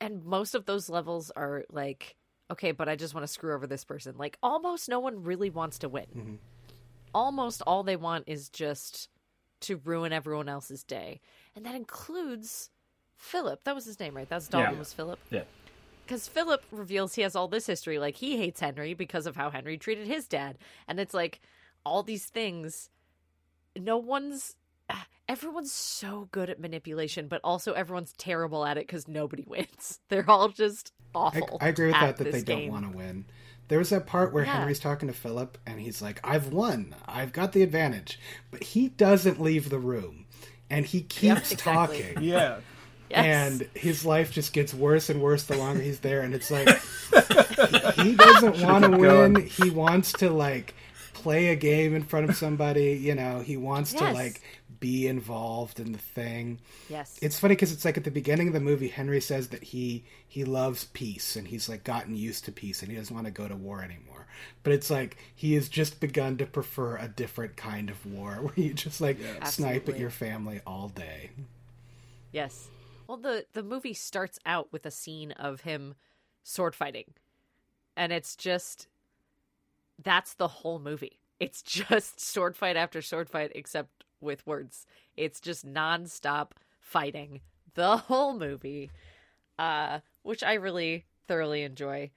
[0.00, 2.16] and most of those levels are like,
[2.50, 4.14] okay, but I just want to screw over this person.
[4.16, 6.06] Like almost no one really wants to win.
[6.14, 6.38] Mhm.
[7.14, 9.08] Almost all they want is just
[9.60, 11.20] to ruin everyone else's day,
[11.56, 12.70] and that includes
[13.16, 13.64] Philip.
[13.64, 14.28] That was his name, right?
[14.28, 14.78] That's Dalton Yeah.
[14.78, 15.18] was Philip.
[15.30, 15.44] Yeah.
[16.04, 17.98] Because Philip reveals he has all this history.
[17.98, 20.56] Like, he hates Henry because of how Henry treated his dad.
[20.86, 21.40] And it's like
[21.84, 22.88] all these things.
[23.76, 24.56] No one's.
[25.28, 30.00] Everyone's so good at manipulation, but also everyone's terrible at it because nobody wins.
[30.08, 31.58] They're all just awful.
[31.60, 32.16] I agree with that.
[32.16, 32.70] That they game.
[32.72, 33.24] don't want to win.
[33.68, 34.56] There was that part where Yeah.
[34.58, 36.94] Henry's talking to Philip, and he's like, "I've won.
[37.06, 38.18] I've got the advantage,"
[38.50, 40.24] but he doesn't leave the room,
[40.70, 42.02] and he keeps exactly.
[42.02, 42.22] talking.
[42.22, 42.60] Yeah.
[43.10, 43.24] Yes.
[43.24, 46.68] and his life just gets worse and worse the longer he's there and it's like
[47.96, 49.46] he doesn't want to win going.
[49.46, 50.74] he wants to like
[51.14, 54.42] play a game in front of somebody you know he wants to like
[54.80, 57.18] be involved in the thing yes.
[57.22, 60.04] it's funny because it's like at the beginning of the movie henry says that he
[60.26, 63.32] he loves peace and he's like gotten used to peace and he doesn't want to
[63.32, 64.26] go to war anymore
[64.62, 68.54] but it's like he has just begun to prefer a different kind of war where
[68.56, 71.30] you just like snipe at your family all day
[72.32, 72.68] Yes.
[73.06, 75.94] Well, the the movie starts out with a scene of him
[76.42, 77.14] sword fighting,
[77.96, 78.86] and it's just
[80.02, 81.18] that's the whole movie.
[81.40, 84.86] It's just sword fight after sword fight, except with words.
[85.16, 87.40] It's just nonstop fighting
[87.74, 88.90] the whole movie,
[89.58, 92.10] uh, which I really thoroughly enjoy.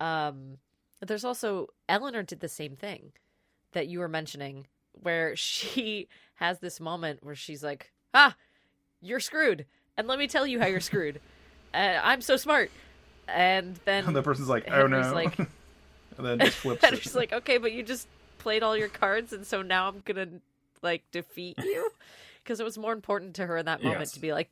[0.00, 0.58] Um,
[1.00, 3.12] there's also Eleanor did the same thing
[3.72, 8.36] that you were mentioning, where she has this moment where she's like, "Ah,
[9.00, 9.66] you're screwed.
[9.96, 11.20] And let me tell you how you're screwed.
[11.74, 12.70] Uh, I'm so smart.
[13.26, 15.12] And then And the person's like, oh Henry's no.
[15.14, 15.48] like, and
[16.18, 17.02] then just flips and it.
[17.02, 18.06] she's like, okay, but you just
[18.38, 20.28] played all your cards, and so now I'm gonna
[20.82, 21.90] like defeat you
[22.42, 24.12] because it was more important to her in that moment Yes.
[24.12, 24.50] to be like,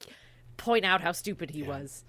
[0.57, 2.05] point out how stupid he was.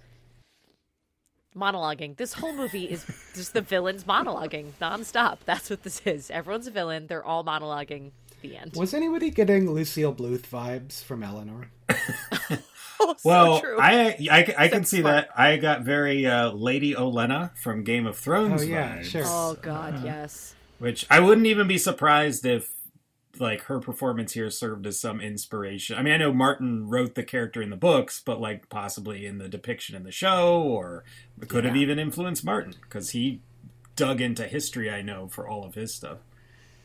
[1.56, 2.16] Monologuing.
[2.16, 3.04] This whole movie is
[3.34, 5.38] just the villains monologuing nonstop.
[5.44, 6.30] That's what this is.
[6.30, 7.06] Everyone's a villain.
[7.06, 8.10] They're all monologuing.
[8.42, 8.74] The end.
[8.76, 11.70] Was anybody getting Lucille Bluth vibes from Eleanor?
[13.00, 13.78] Oh, Well, true.
[13.80, 15.28] I, I I can see smart.
[15.28, 15.40] that.
[15.40, 18.62] I got very uh, Lady Olenna from Game of Thrones.
[18.62, 19.22] Oh, yeah, vibes, sure.
[19.24, 20.56] Oh God, yes.
[20.80, 22.68] Which I wouldn't even be surprised if
[23.40, 25.96] like her performance here served as some inspiration.
[25.98, 29.38] I mean, I know Martin wrote the character in the books, but like possibly in
[29.38, 31.04] the depiction in the show, or
[31.40, 33.40] it could have even influenced Martin because he
[33.96, 34.90] dug into history.
[34.90, 36.18] I know for all of his stuff.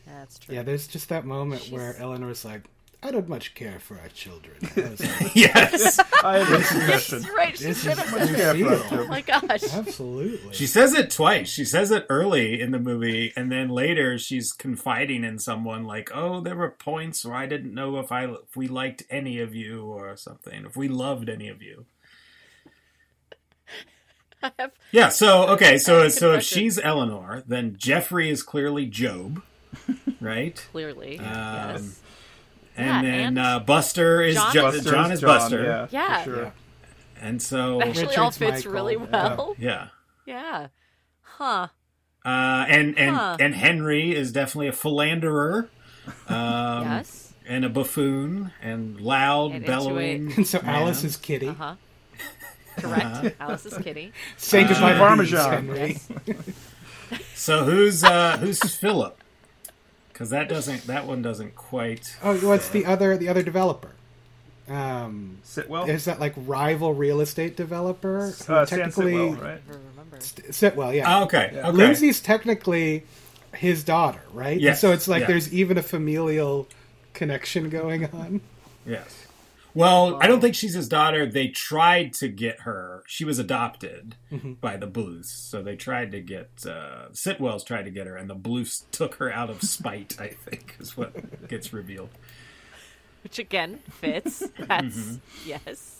[0.06, 0.54] That's true.
[0.54, 2.68] Yeah, there's just that moment where She's- Eleanor's like,
[3.04, 4.56] I don't much care for our children.
[4.76, 7.56] I was like, yes, I have this Yes, right.
[7.58, 8.10] She this said is it.
[8.10, 9.00] Much care for that Lucille.
[9.00, 9.62] Oh my gosh.
[9.74, 10.54] Absolutely.
[10.54, 11.50] she says it twice.
[11.50, 16.10] She says it early in the movie, and then later she's confiding in someone like,
[16.14, 19.54] "Oh, there were points where I didn't know if I if we liked any of
[19.54, 21.84] you or something, if we loved any of you."
[24.42, 25.10] I have Yeah.
[25.10, 25.76] So okay.
[25.76, 29.42] So so if she's Eleanor, then Geoffrey is clearly Gob,
[30.22, 30.56] right?
[30.72, 31.18] clearly.
[31.18, 32.00] Um, yes.
[32.76, 35.86] And Yeah, then and uh, Buster is John- Jo- Buster's John is John, Buster, Yeah,
[35.90, 36.18] Yeah.
[36.18, 36.42] for sure.
[36.42, 36.50] Yeah.
[37.20, 38.72] and so Actually, all fits Michael.
[38.72, 39.54] really well.
[39.58, 39.88] yeah.
[40.26, 40.68] Yeah.
[41.22, 41.68] Huh.
[42.24, 43.36] Uh, and and Huh.
[43.38, 45.68] and Henry is definitely a philanderer.
[46.28, 47.32] Um, yes.
[47.46, 50.32] and a buffoon and loud And bellowing.
[50.36, 50.60] And so.
[50.64, 51.48] Alice is Kitty.
[51.48, 51.74] Uh huh.
[52.78, 53.36] Correct.
[53.40, 54.12] Alice is Kitty.
[54.36, 55.66] Say goodbye to Parmesan.
[55.68, 56.36] these, Henry.
[57.34, 59.22] So who's uh who's Philip?
[60.14, 62.16] Because that doesn't that one doesn't quite.
[62.22, 63.90] Oh, what's the other the other developer?
[64.68, 65.88] Um, Sitwell.
[65.88, 68.30] is that like rival real estate developer?
[68.46, 69.60] who uh, Stan Sitwell, right?
[69.68, 70.16] Never.
[70.20, 71.18] Sitwell, yeah.
[71.18, 71.70] Oh, okay, okay.
[71.72, 73.02] Lindsay's technically
[73.54, 74.58] his daughter, right?
[74.58, 75.26] Yes, So it's like yeah.
[75.26, 76.68] there's even a familial
[77.12, 78.40] connection going on.
[78.86, 79.23] Yes.
[79.74, 81.26] Well, I don't think she's his daughter.
[81.26, 83.02] They tried to get her.
[83.08, 84.14] She was adopted
[84.60, 88.30] by the Blues, so they tried to get uh, Sitwell's tried to get her, and
[88.30, 90.16] the Blues took her out of spite.
[90.20, 92.10] I think is what gets revealed.
[93.24, 94.40] Which again fits.
[94.58, 95.48] That's Mm-hmm.
[95.48, 95.93] yes.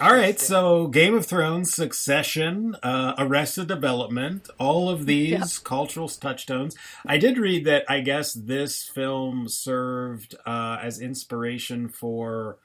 [0.00, 5.48] All right, so Game of Thrones, Succession, uh, Arrested Development, all of these Yep.
[5.64, 6.76] cultural touchstones.
[7.06, 12.58] I did read that I guess this film served uh, as inspiration for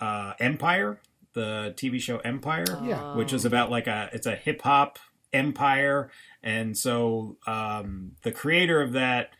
[0.00, 1.00] uh, Empire,
[1.32, 3.14] the TV show Empire, Yeah.
[3.16, 4.98] which is about like a it's a hip hop
[5.32, 6.10] empire,
[6.42, 9.30] and so um, the creator of that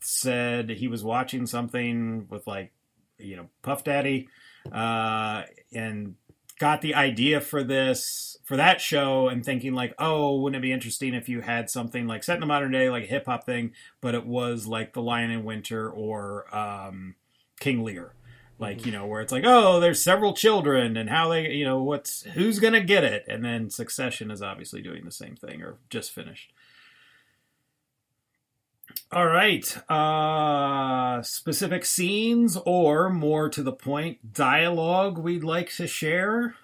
[0.00, 2.72] said he was watching something with like
[3.18, 4.28] you know Puff Daddy,
[4.72, 6.14] uh, and
[6.58, 10.72] got the idea for this for that show and thinking like oh wouldn't it be
[10.72, 13.72] interesting if you had something like set in the modern day like a hip-hop thing
[14.00, 17.14] but it was like the lion in winter or um
[17.60, 18.12] king lear.
[18.58, 21.82] Like you know where it's like oh there's several children and how they you know
[21.82, 23.24] what's who's gonna get it?
[23.28, 26.52] And then succession is obviously doing the same thing or just finished
[29.12, 36.54] all right uh specific scenes or more to the point dialogue we'd like to share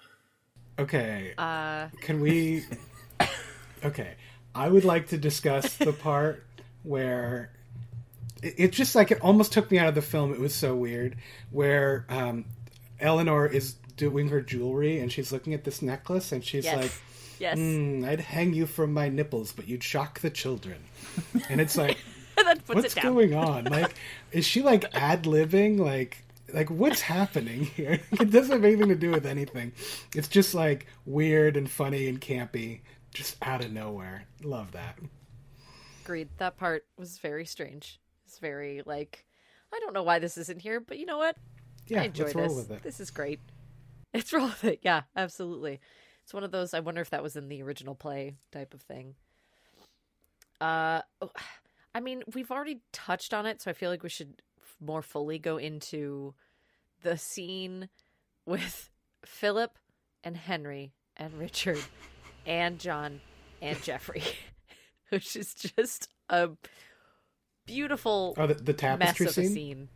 [0.79, 2.63] Okay, Uh, can we?
[3.83, 4.13] Okay,
[4.55, 6.43] I would like to discuss the part
[6.83, 7.51] where
[8.41, 10.33] it, it just like it almost took me out of the film.
[10.33, 11.17] It was so weird.
[11.51, 12.45] Where um,
[12.99, 16.81] Eleanor is doing her jewelry and she's looking at this necklace and she's yes.
[16.81, 16.91] like,
[17.39, 17.57] yes.
[17.57, 20.77] "Hmm, "I'd hang you from my nipples, but you'd shock the children."
[21.49, 21.97] And it's like,
[22.53, 23.13] and puts what's it down.
[23.13, 23.63] going on?
[23.71, 23.95] Like,
[24.31, 25.79] is she like ad libbing?
[25.79, 27.99] Like, like what's happening here?
[28.11, 29.73] It doesn't have anything to do with anything.
[30.15, 32.81] It's just like weird and funny and campy,
[33.13, 34.25] just out of nowhere.
[34.43, 34.97] Love that.
[36.03, 36.29] Agreed.
[36.37, 37.99] That part was very strange.
[38.25, 39.25] It's very like,
[39.73, 41.35] I don't know why this isn't here, but you know what?
[41.87, 42.47] Yeah, I enjoy let's this.
[42.47, 42.83] roll with it.
[42.83, 43.39] This is great.
[44.13, 44.79] It's roll with it.
[44.83, 45.79] Yeah, absolutely.
[46.23, 46.75] It's one of those.
[46.75, 49.15] I wonder if that was in the original play type of thing.
[50.61, 51.31] Uh, oh,
[51.95, 54.41] I mean, we've already touched on it, so I feel like we should
[54.79, 56.33] more fully go into
[57.03, 57.89] the scene
[58.45, 58.89] with
[59.25, 59.77] Philip
[60.23, 61.79] and Henry and Richard
[62.45, 63.21] and John
[63.61, 64.23] and Geoffrey,
[65.09, 66.49] which is just a
[67.65, 69.53] beautiful Oh, the, the tapestry scene.
[69.53, 69.89] scene.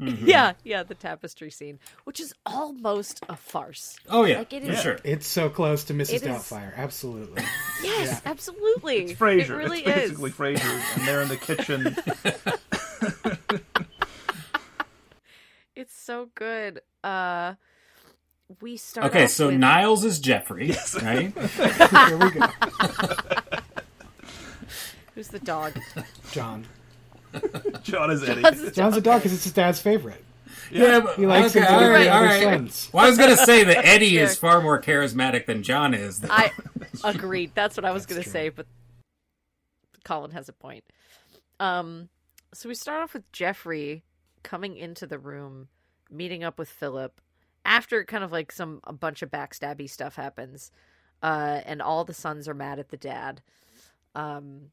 [0.00, 0.26] Mhm.
[0.26, 3.96] Yeah, yeah, the tapestry scene, which is almost a farce.
[4.10, 6.14] oh yeah Like, it for sure It's so close to Mrs.
[6.14, 6.76] It is- Doubtfire.
[6.76, 7.42] Absolutely.
[7.82, 8.96] Yes, absolutely.
[9.04, 9.50] It's Frasier.
[9.50, 10.36] It really it's basically is.
[10.36, 11.96] Frasier, and they're in the kitchen.
[15.76, 16.80] It's so good.
[17.02, 17.54] Uh
[18.60, 19.56] we start okay off so with...
[19.56, 20.68] niles is geoffrey
[21.02, 22.46] right Here we go,
[25.14, 25.72] Who's the dog?
[26.30, 26.66] John.
[27.82, 28.42] John is Eddie.
[28.42, 29.04] John's John's a dog.
[29.04, 30.22] dog because it's his dad's favorite.
[30.70, 32.42] yeah, but, He likes okay, him all better right, than all other right.
[32.42, 32.90] sons.
[32.92, 36.20] Well, I was gonna say that Eddie is far more charismatic than John is.
[36.20, 36.28] though.
[36.30, 36.50] I
[37.04, 37.52] agreed.
[37.54, 38.32] That's what I was That's going to true.
[38.32, 38.66] say, but
[40.04, 40.84] Colin has a point.
[41.60, 42.08] Um,
[42.52, 44.04] so we start off with Geoffrey
[44.42, 45.68] coming into the room,
[46.10, 47.20] meeting up with Philip
[47.64, 50.70] after kind of like some a bunch of backstabby stuff happens,
[51.22, 53.40] uh, and all the sons are mad at the dad.
[54.14, 54.70] Um,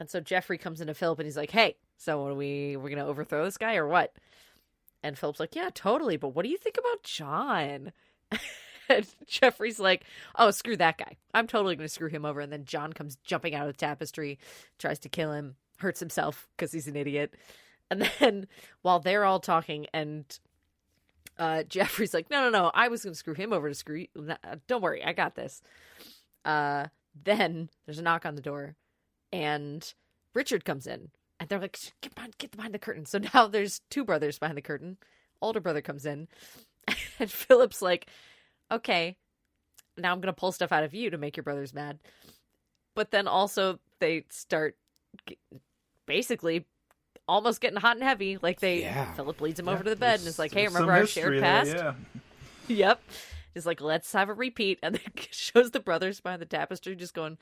[0.00, 3.06] and so Geoffrey comes into Philip and he's like, "Hey, so are we we're gonna
[3.06, 4.14] overthrow this guy or what?"
[5.02, 7.92] And Philip's like, "Yeah, totally, but what do you think about John?"
[8.88, 10.04] and Geoffrey's like,
[10.36, 11.16] "Oh, screw that guy.
[11.32, 14.38] I'm totally to screw him over." And then John comes jumping out of the tapestry,
[14.78, 17.34] tries to kill him, hurts himself because he's an idiot.
[17.90, 18.46] And then
[18.82, 20.24] while they're all talking, and
[21.38, 22.70] uh, Geoffrey's like, "No, no, no.
[22.74, 24.34] I was going to screw him over to screw you.
[24.66, 25.62] Don't worry, I got this."
[26.44, 26.86] Uh,
[27.24, 28.76] then there's a knock on the door,
[29.32, 29.94] and
[30.34, 31.10] Richard comes in,
[31.44, 34.56] and they're like, "Get behind, get behind the curtain." So now there's two brothers behind
[34.56, 34.96] the curtain.
[35.42, 36.28] Older brother comes in,
[37.18, 38.06] and Philip's like,
[38.72, 39.16] "Okay,
[39.98, 41.98] now I'm gonna pull stuff out of you to make your brothers mad."
[42.94, 44.76] But then also they start
[46.06, 46.64] basically
[47.26, 48.38] almost getting hot and heavy.
[48.40, 49.12] Like they, Yeah.
[49.14, 51.06] Philip leads him Yeah, over to the bed and there's- is like, "Hey, remember our
[51.06, 51.94] shared past?" there, yeah.
[52.68, 53.02] Yep.
[53.52, 54.78] He's like, let's have a repeat.
[54.82, 57.38] And then shows the brothers behind the tapestry just going,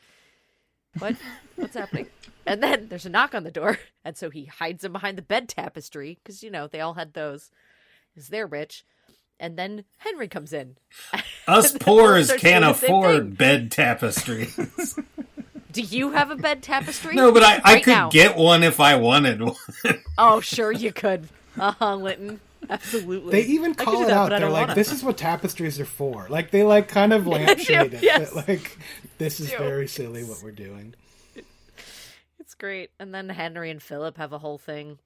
[0.99, 1.17] What?
[1.57, 2.07] What's happening?
[2.47, 5.23] And then there's a knock on the door, and so he hides him behind the
[5.23, 7.51] bed tapestry because you know they all had those,
[8.15, 8.85] because they're rich.
[9.41, 10.77] And then Henry comes in.
[11.49, 14.57] Us poors can't doing the same afford bed tapestries.
[15.73, 17.15] Do you have a bed tapestry?
[17.15, 18.11] no, but I, I Right could now.
[18.11, 19.55] get one if I wanted one.
[20.19, 21.29] Oh, sure you could.
[21.59, 22.41] Uh huh, Linton.
[22.73, 23.33] Absolutely.
[23.33, 24.29] They even call it that, out.
[24.31, 24.75] They're like, wanna.
[24.75, 28.03] "This is what tapestries are for." Like they like kind of lampshade it.
[28.03, 28.35] yes.
[28.35, 28.79] Like
[29.19, 30.95] this is very silly what we're doing.
[32.39, 32.91] It's great.
[32.99, 34.99] And then Henry and Philip have a whole thing.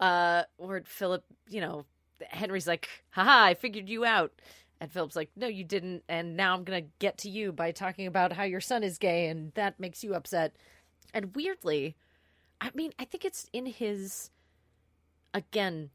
[0.00, 1.84] Uh, where Philip, you know,
[2.28, 4.32] Henry's like, haha, I figured you out.
[4.80, 6.04] And Philip's like, no, you didn't.
[6.08, 8.96] And now I'm going to get to you by talking about how your son is
[8.96, 10.54] gay and that makes you upset.
[11.12, 11.96] And weirdly,
[12.60, 14.30] I mean, I think it's in his,
[15.34, 15.90] again,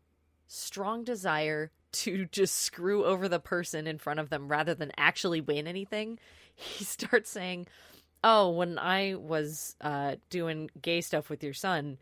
[0.54, 5.42] strong desire to just screw over the person in front of them rather than actually
[5.42, 6.20] win anything.
[6.56, 7.66] He starts saying,
[8.24, 11.98] oh, when I was uh, doing gay stuff with your son,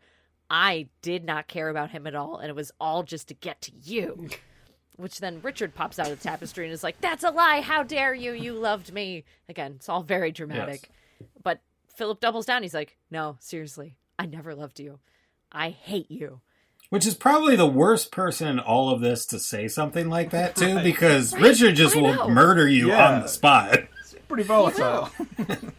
[0.50, 3.62] I did not care about him at all, and it was all just to get
[3.62, 4.28] to you.
[4.96, 7.62] Which then Richard pops out of the tapestry and is like, "That's a lie!
[7.62, 8.32] How dare you?
[8.32, 10.90] You loved me." Again, it's all very dramatic.
[11.42, 11.60] But
[11.96, 12.62] Philip doubles down.
[12.62, 14.98] He's like, "No, seriously, I never loved you.
[15.50, 16.42] I hate you."
[16.92, 20.54] Which is probably the worst person in all of this to say something like that
[20.54, 22.28] too, because Richard just I will know.
[22.28, 23.14] murder you Yeah.
[23.14, 23.78] on the spot.
[24.00, 25.08] It's pretty volatile.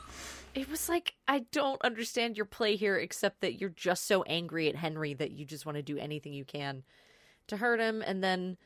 [0.56, 4.70] It was like, I don't understand your play here, except that you're just so angry
[4.70, 6.84] at Henry that you just want to do anything you can
[7.48, 8.04] to hurt him.
[8.06, 8.58] And then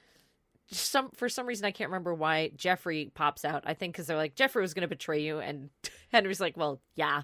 [0.70, 3.64] some for some reason I can't remember why Geoffrey pops out.
[3.66, 5.70] I think because they're like Geoffrey was going to betray you, and
[6.12, 7.22] Henry's like, well, yeah,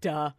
[0.00, 0.30] duh.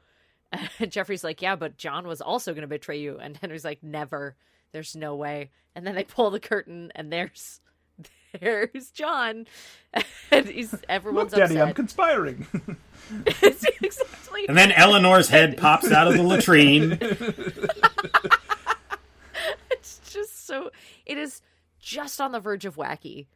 [0.51, 3.83] And Geoffrey's like, yeah, but John was also going to betray you, and Henry's like,
[3.83, 4.35] never.
[4.71, 5.51] There's no way.
[5.75, 7.61] And then they pull the curtain, and there's
[8.39, 9.47] there's John,
[10.31, 12.47] and he's everyone's Look, Daddy, I'm conspiring.
[13.41, 14.47] Exactly.
[14.47, 16.97] And then Eleanor's head pops out of the latrine.
[19.71, 20.71] it's just so
[21.05, 21.41] it is
[21.79, 23.27] just on the verge of wacky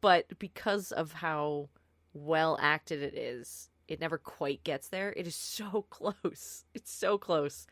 [0.00, 1.68] but because of how
[2.12, 5.12] well acted it is it never quite gets there.
[5.16, 6.64] It is so close.
[6.74, 7.66] It's so close.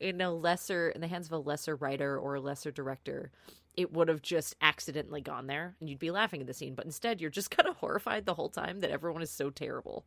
[0.00, 3.32] In a lesser in the hands of a lesser writer or a lesser director
[3.78, 6.74] it would have just accidentally gone there and you'd be laughing at the scene.
[6.74, 10.04] But instead you're just kind of horrified the whole time that everyone is so terrible.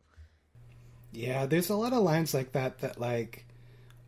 [1.10, 3.46] Yeah, there's a lot of lines like that that like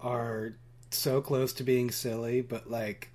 [0.01, 0.55] are
[0.91, 3.11] so close to being silly, but like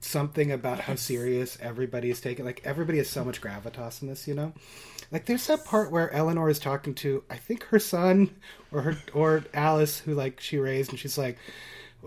[0.00, 2.44] something about how serious everybody is taking.
[2.44, 4.52] Like everybody has so much gravitas in this, you know.
[5.14, 8.34] Like there's that part where Eleanor is talking to I think her son
[8.72, 11.38] or her or Alice, who like she raised, and she's like,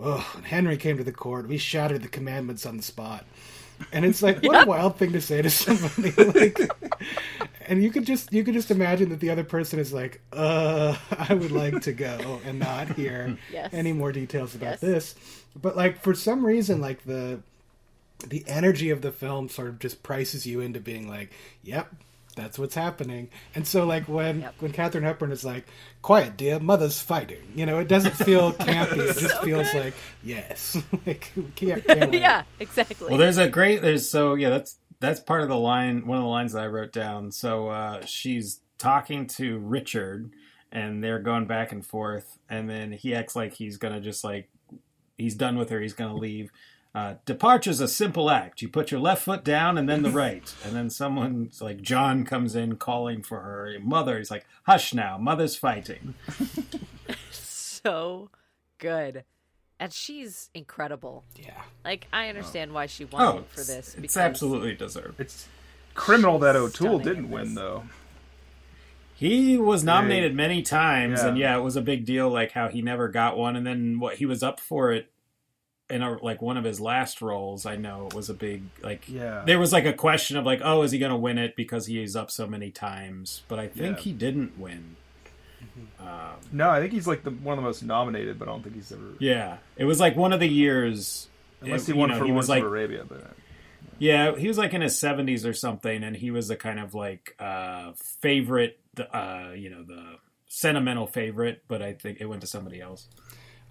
[0.00, 3.24] "Oh, Henry came to the court, we shattered the commandments on the spot."
[3.92, 6.10] And it's like, what a wild thing to say to somebody.
[6.38, 6.58] Like,
[7.66, 10.94] and you could just you could just imagine that the other person is like, uh,
[11.10, 13.70] I would like to go and not hear Yes.
[13.72, 14.80] any more details about Yes.
[14.80, 15.14] this.
[15.56, 17.40] But like for some reason, like the
[18.26, 21.30] the energy of the film sort of just prices you into being like,
[21.62, 21.90] yep,
[22.38, 23.28] that's what's happening.
[23.54, 24.54] And so like when Yep.
[24.60, 25.66] when Katharine Hepburn is like,
[26.00, 27.52] quiet, dear, mother's fighting.
[27.54, 28.98] You know, it doesn't feel campy.
[29.10, 29.84] It just So feels good.
[29.86, 30.76] like yes,
[31.06, 35.42] like can't, can't yeah exactly Well, there's a great there's so yeah that's that's part
[35.42, 37.30] of the line one of the lines that I wrote down.
[37.32, 40.30] So uh, she's talking to Richard,
[40.72, 44.48] and they're going back and forth, and then he acts like he's gonna just like
[45.16, 45.80] he's done with her.
[45.80, 46.50] He's gonna leave.
[46.94, 48.62] Uh, departure's a simple act.
[48.62, 52.24] You put your left foot down and then the right, and then someone's like John
[52.24, 54.18] comes in calling for her mother.
[54.18, 56.14] He's like, "Hush now, mother's fighting."
[57.30, 58.30] so
[58.78, 59.24] good
[59.80, 61.60] and she's incredible Yeah.
[61.84, 63.94] Like I understand why she won Oh, for this.
[64.00, 65.20] it's absolutely deserved.
[65.20, 65.46] it's
[65.94, 67.84] criminal that O'Toole didn't win, though.
[69.14, 71.28] He was nominated many times, Yeah.
[71.28, 72.28] and yeah, it was a big deal.
[72.28, 75.10] Like how he never got one, and then what he was up for it
[75.90, 77.64] in a, like one of his last roles.
[77.66, 79.08] I know it was a big like.
[79.08, 79.42] Yeah.
[79.46, 81.86] There was like a question of like, oh, is he going to win it because
[81.86, 83.42] he's up so many times?
[83.48, 84.02] But I think Yeah.
[84.02, 84.96] he didn't win.
[86.00, 86.08] Um,
[86.52, 88.74] No, I think he's like the one of the most nominated, but I don't think
[88.76, 89.02] he's ever.
[89.18, 91.28] yeah, it was like one of the years.
[91.60, 93.32] Unless it- he won know, for he was like Arabia, but
[93.98, 96.94] Yeah, he was like in his seventies or something, and he was the kind of
[96.94, 98.78] like uh favorite,
[99.12, 100.16] uh, you know, the
[100.46, 101.62] sentimental favorite.
[101.66, 103.08] But I think it went to somebody else.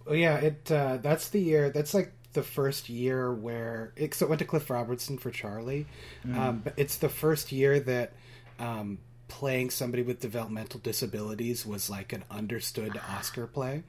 [0.07, 1.69] Well, yeah, it uh, that's the year.
[1.69, 5.85] That's like the first year where it, so it went to Cliff Robertson for Charly,
[6.33, 8.13] um, but it's the first year that
[8.59, 13.83] um, playing somebody with developmental disabilities was like an understood Oscar play,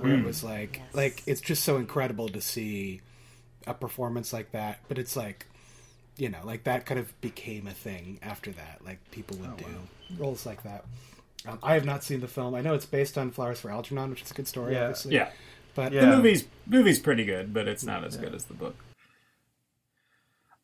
[0.00, 0.94] where it was like Yes.
[0.94, 3.00] like it's just so incredible to see
[3.66, 4.78] a performance like that.
[4.88, 5.46] But it's like
[6.16, 8.80] you know like that kind of became a thing after that.
[8.84, 9.64] Like people would do
[10.18, 10.84] roles like that.
[11.46, 12.54] Um, I have not seen the film.
[12.56, 14.82] I know it's based on Flowers for Algernon, which is a good story, Yeah.
[14.88, 15.14] obviously.
[15.14, 15.30] Yeah,
[15.74, 16.02] But Yeah.
[16.06, 18.74] the movie's movie's pretty good, but it's not as good as the book.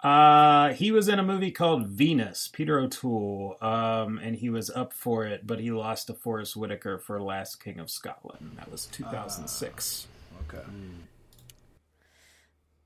[0.02, 4.92] Uh, he was in a movie called Venus, Peter O'Toole, um, and he was up
[4.92, 8.52] for it, but he lost to Forest Whitaker for Last King of Scotland.
[8.58, 10.06] That was 2006.
[10.46, 10.62] Okay.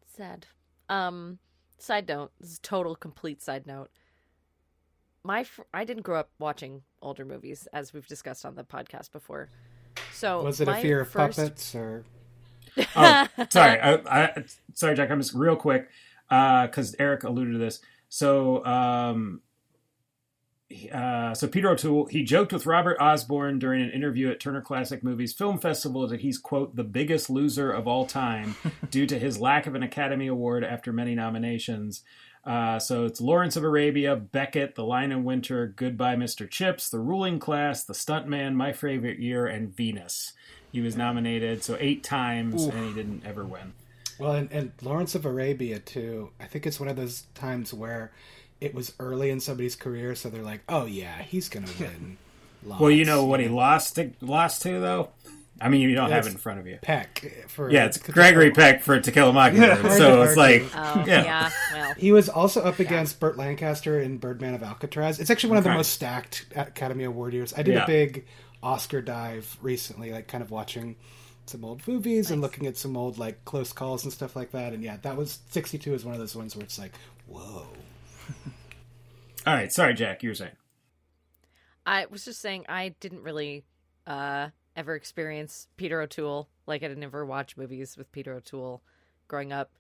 [0.07, 0.47] Sad.
[0.89, 1.39] Um,
[1.79, 2.31] side note.
[2.41, 3.91] This is total complete side note.
[5.25, 9.11] My fr- I didn't grow up watching older movies, as we've discussed on the podcast
[9.13, 9.49] before.
[10.13, 12.05] So was it a fear of first- puppets or
[12.95, 14.45] Oh, sorry, I, I,
[14.75, 15.11] sorry, Jack.
[15.11, 15.89] I'm just real quick
[16.29, 17.81] because Eric alluded to this.
[18.09, 19.41] So, um,
[20.93, 25.03] uh, so Peter O'Toole he joked with Robert Osborne during an interview at Turner Classic
[25.03, 28.55] Movies Film Festival that he's quote the biggest loser of all time
[28.91, 32.03] due to his lack of an Academy Award after many nominations.
[32.49, 36.49] Uh, so it's Lawrence of Arabia, Becket, The Lion in Winter, Goodbye Mr.
[36.49, 40.33] Chips, The Ruling Class, The Stuntman, My Favorite Year, and Venus.
[40.73, 43.75] He was nominated so eight times and he didn't ever win.
[44.19, 46.31] Well, and, and Lawrence of Arabia too.
[46.41, 48.13] I think it's one of those times where
[48.61, 52.17] it was early in somebody's career, so they're like, "Oh yeah, he's gonna win."
[52.65, 55.11] Well, you know what he lost to lost to though.
[55.61, 56.79] I mean, you don't have it in front of you.
[56.83, 59.93] Peck for Yeah, it's Gregory Peck for To Kill a Mockingbird.
[59.97, 60.63] So it's like.
[60.75, 61.25] Oh Yeah.
[61.25, 61.51] yeah.
[61.89, 65.19] Well, He was also up against Burt Lancaster in Birdman of Alcatraz.
[65.21, 67.55] It's actually one of the most stacked Academy Award years.
[67.57, 67.85] I did Yeah.
[67.85, 68.27] a big
[68.63, 70.97] Oscar dive recently, like kind of watching
[71.47, 74.73] some old movies and looking at some old like close calls and stuff like that.
[74.73, 76.93] And yeah, that was 62 is one of those ones where it's like,
[77.27, 77.67] whoa.
[79.47, 80.53] all right, sorry, Jack, you were saying.
[81.87, 83.65] I was just saying I didn't really
[84.07, 86.49] uh, ever experience Peter O'Toole.
[86.67, 88.83] Like I didn't ever watch movies with Peter O'Toole
[89.27, 89.71] growing up.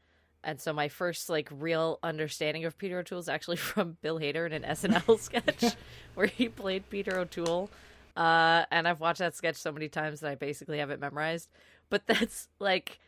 [0.44, 4.46] And so my first like real understanding of Peter O'Toole is actually from Bill Hader
[4.46, 5.76] in an SNL sketch
[6.14, 7.70] where he played Peter O'Toole.
[8.16, 11.48] Uh, and I've watched that sketch so many times that I basically have it memorized.
[11.90, 12.98] But that's like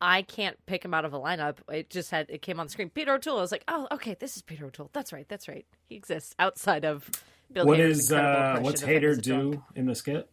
[0.00, 1.56] I can't pick him out of a lineup.
[1.68, 2.90] It just had it came on the screen.
[2.90, 3.38] Peter O'Toole.
[3.38, 4.90] I was like, oh, okay, this is Peter O'Toole.
[4.92, 5.28] That's right.
[5.28, 5.66] That's right.
[5.88, 7.10] He exists outside of
[7.52, 10.28] Bill What Hader's is uh, what's of him as Hader do in the skit?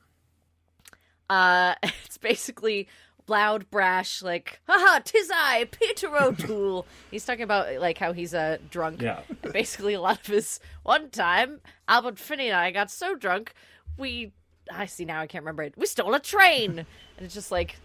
[1.29, 1.75] Uh,
[2.05, 2.87] it's basically
[3.27, 6.85] loud, brash, like, haha, tis I, Peter O'Toole.
[7.11, 9.01] he's talking about like how he's a uh, drunk.
[9.01, 9.21] Yeah.
[9.43, 13.53] And basically, a lot of his one time, Albert Finney and I got so drunk,
[13.97, 14.31] we,
[14.71, 15.73] I see now, I can't remember it.
[15.77, 16.85] We stole a train, and
[17.25, 17.77] it's just like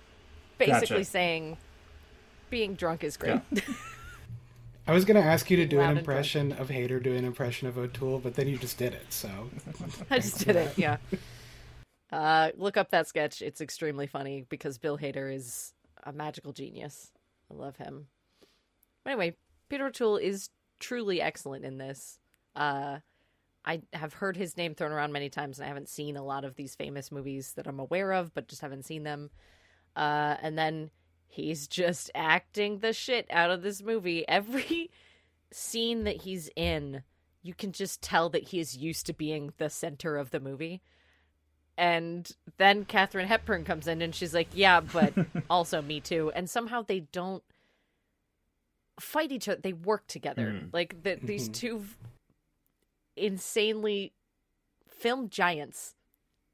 [0.59, 1.05] basically Gotcha.
[1.05, 1.57] saying
[2.51, 3.41] being drunk is great.
[4.87, 7.69] I was going to ask you to do an impression of Hader do an impression
[7.69, 9.13] of O'Toole, but then you just did it.
[9.13, 9.29] So
[10.11, 10.77] I just did it.
[10.77, 10.97] Yeah.
[12.13, 13.41] Uh, look up that sketch.
[13.41, 15.73] It's extremely funny because Bill Hader is
[16.05, 17.11] a magical genius.
[17.51, 18.07] I love him.
[19.07, 19.35] Anyway,
[19.69, 22.19] Peter O'Toole is truly excellent in this.
[22.55, 22.99] Uh,
[23.65, 26.45] I have heard his name thrown around many times, and I haven't seen a lot
[26.45, 29.31] of these famous movies that I'm aware of, but just haven't seen them.
[29.97, 30.91] Uh, and then
[31.29, 34.29] he's just acting the shit out of this movie.
[34.29, 34.91] Every
[35.51, 37.03] scene that he's in,
[37.43, 40.83] you can just tell that he is used to being the center of the movie.
[41.83, 45.13] And then Katharine Hepburn comes in and she's like, Yeah, but
[45.51, 46.31] also me too.
[46.33, 47.43] And somehow they don't
[49.01, 50.47] fight each other, they work together.
[50.53, 50.73] Mhm.
[50.73, 51.85] Like the, these two
[53.17, 54.13] insanely
[54.87, 55.97] film giants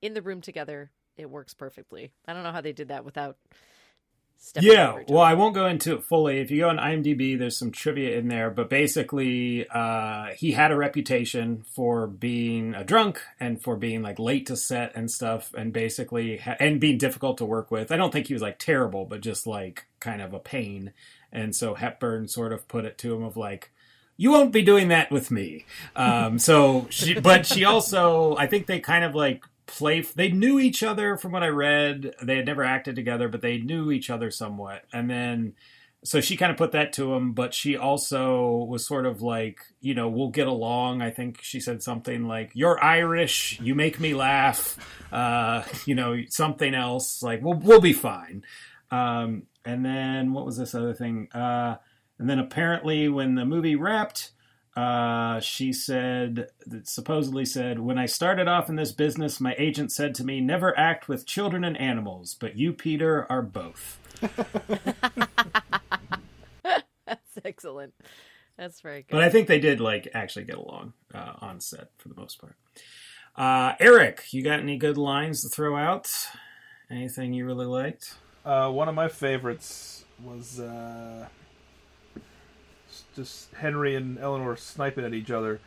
[0.01, 0.93] in the room together.
[1.18, 2.11] It works perfectly.
[2.26, 3.59] I don't know how they did that without stepping
[4.61, 5.22] Yeah, well.
[5.22, 6.39] I won't go into it fully.
[6.41, 10.70] If you go on IMDb, there's some trivia in there, but basically, uh, he had
[10.70, 15.53] a reputation for being a drunk and for being like late to set and stuff,
[15.55, 17.93] and basically, ha- and being difficult to work with.
[17.93, 20.93] I don't think he was like terrible, but just like kind of a pain.
[21.30, 23.70] And so Hepburn sort of put it to him of like,
[24.16, 25.66] you won't be doing that with me.
[25.95, 30.01] Um, so, she, but she also, I think they kind of like play.
[30.01, 32.14] They knew each other from what I read.
[32.21, 34.83] They had never acted together, but they knew each other somewhat.
[34.93, 35.55] And then,
[36.03, 39.61] so she kind of put that to him, but she also was sort of like,
[39.81, 41.03] you know, we'll get along.
[41.03, 43.61] I think she said something like, "You're Irish.
[43.61, 44.77] You make me laugh."
[45.12, 48.45] Uh, you know, something else like, "We'll we'll be fine."
[48.91, 51.29] Um, and then what was this other thing?
[51.33, 51.77] Uh,
[52.19, 54.33] and then apparently, when the movie wrapped,
[54.79, 56.47] uh, she said,
[56.85, 60.79] supposedly said, when I started off in this business, my agent said to me, never
[60.79, 63.99] act with children and animals, but you, Peter, are both.
[66.62, 67.93] That's excellent.
[68.57, 69.11] That's very good.
[69.11, 72.41] But I think they did, like, actually get along uh, on set for the most
[72.41, 72.55] part.
[73.35, 76.09] Uh, Eric, you got any good lines to throw out?
[76.89, 78.14] Anything you really liked?
[78.45, 81.26] Uh, one of my favorites was uh,
[83.19, 85.59] just Henry and Eleanor sniping at each other.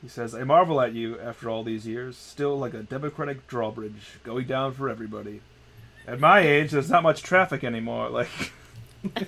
[0.00, 4.18] He says, I marvel at you after all these years, still like a democratic drawbridge,
[4.22, 5.40] going down for everybody.
[6.06, 8.08] At my age, there's not much traffic anymore.
[8.10, 8.52] Like,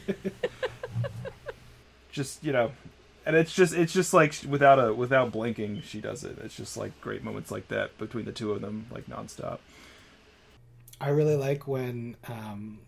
[2.12, 2.70] just you know,
[3.26, 6.39] and it's just it's just like without a without blinking, she does it.
[6.43, 9.59] It's just like great moments like that between the two of them, like nonstop.
[11.01, 12.78] I really like when um,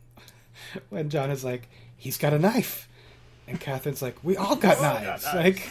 [0.91, 2.89] when John is like, he's got a knife,
[3.49, 5.25] and Katharine's like, we all got knives.
[5.35, 5.71] Like,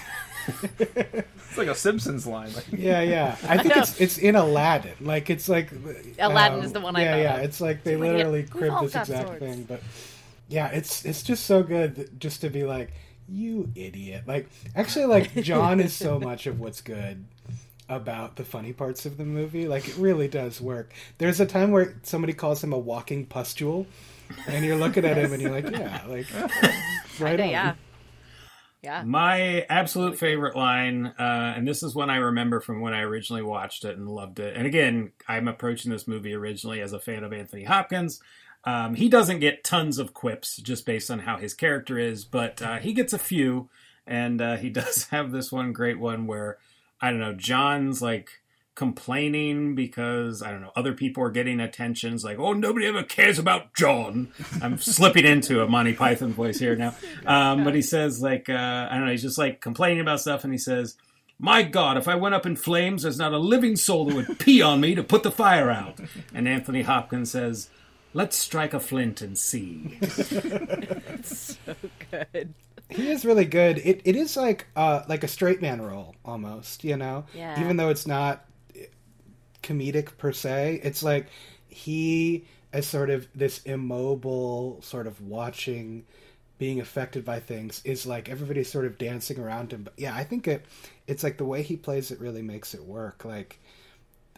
[1.55, 2.53] It's like a Simpsons line.
[2.53, 3.37] Like, yeah, yeah.
[3.47, 3.81] I think know.
[3.81, 4.93] it's it's in Aladdin.
[5.01, 5.71] Like, it's like
[6.19, 7.37] Aladdin is um, the one I Yeah, yeah.
[7.37, 7.43] of.
[7.45, 9.39] It's like they It's like, yeah, literally we've cribbed this exact swords.
[9.39, 9.81] thing, but
[10.47, 12.91] yeah, it's it's just so good just to be like,
[13.27, 14.23] you idiot.
[14.27, 17.25] Like, actually, like John is so much of what's good
[17.87, 19.67] about the funny parts of the movie.
[19.67, 20.93] Like, it really does work.
[21.17, 23.87] There's a time where somebody calls him a walking pustule,
[24.47, 26.27] and you're looking at him and you're like, yeah, like
[27.19, 27.49] right on.
[27.49, 27.75] yeah.
[28.81, 29.01] Yeah.
[29.03, 33.41] My absolute favorite line, uh, and this is one I remember from when I originally
[33.41, 34.55] watched it and loved it.
[34.55, 38.21] And again, I'm approaching this movie originally as a fan of Anthony Hopkins.
[38.63, 42.61] Um, he doesn't get tons of quips just based on how his character is, but
[42.61, 43.69] uh, he gets a few.
[44.05, 46.59] And uh, he does have this one great one where,
[47.01, 48.29] I don't know, John's like
[48.75, 53.39] complaining because, I don't know, other people are getting attentions like, oh, nobody ever cares
[53.39, 54.31] about John.
[54.61, 56.93] I'm slipping into a Monty Python voice here now.
[57.25, 60.43] Um, but he says, like, uh, I don't know, he's just like complaining about stuff
[60.43, 60.95] and he says,
[61.39, 64.39] my God, if I went up in flames, there's not a living soul that would
[64.39, 65.99] pee on me to put the fire out.
[66.33, 67.69] And Anthony Hopkins says,
[68.13, 69.97] let's strike a flint and see.
[71.23, 71.55] So
[72.11, 72.53] good.
[72.89, 73.79] he is really good.
[73.79, 77.25] It it is like uh like a straight man role almost, you know.
[77.33, 77.59] Yeah.
[77.59, 78.45] Even though it's not
[79.65, 81.27] comedic per se, it's like
[81.67, 86.05] he as sort of this immobile sort of watching
[86.57, 89.83] being affected by things is like everybody's sort of dancing around him.
[89.83, 90.65] But yeah, I think it
[91.07, 93.25] it's like the way he plays it really makes it work.
[93.25, 93.59] Like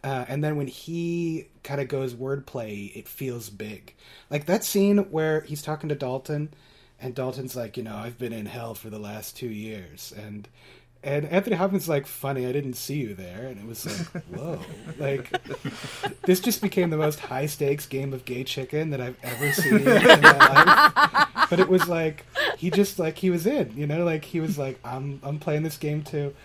[0.04, 3.94] uh, and then when he kind of goes wordplay, it feels big.
[4.30, 6.54] Like that scene where he's talking to Dalton,
[7.00, 10.48] and Dalton's like, you know, I've been in hell for the last two years, and
[11.04, 14.60] and Anthony Hopkins like, funny, I didn't see you there, and it was like, whoa,
[14.98, 15.32] like
[16.24, 19.80] this just became the most high stakes game of gay chicken that I've ever seen
[19.80, 21.28] in my life.
[21.50, 22.26] But it was like
[22.58, 25.64] he just like he was in, you know, like he was like, I'm I'm playing
[25.64, 26.36] this game too,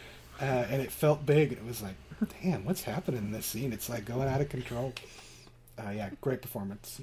[0.40, 1.96] uh, and it felt big, and it was like,
[2.40, 3.72] damn, what's happening in this scene?
[3.72, 4.92] It's like going out of control.
[5.76, 7.00] Uh, yeah, great performance.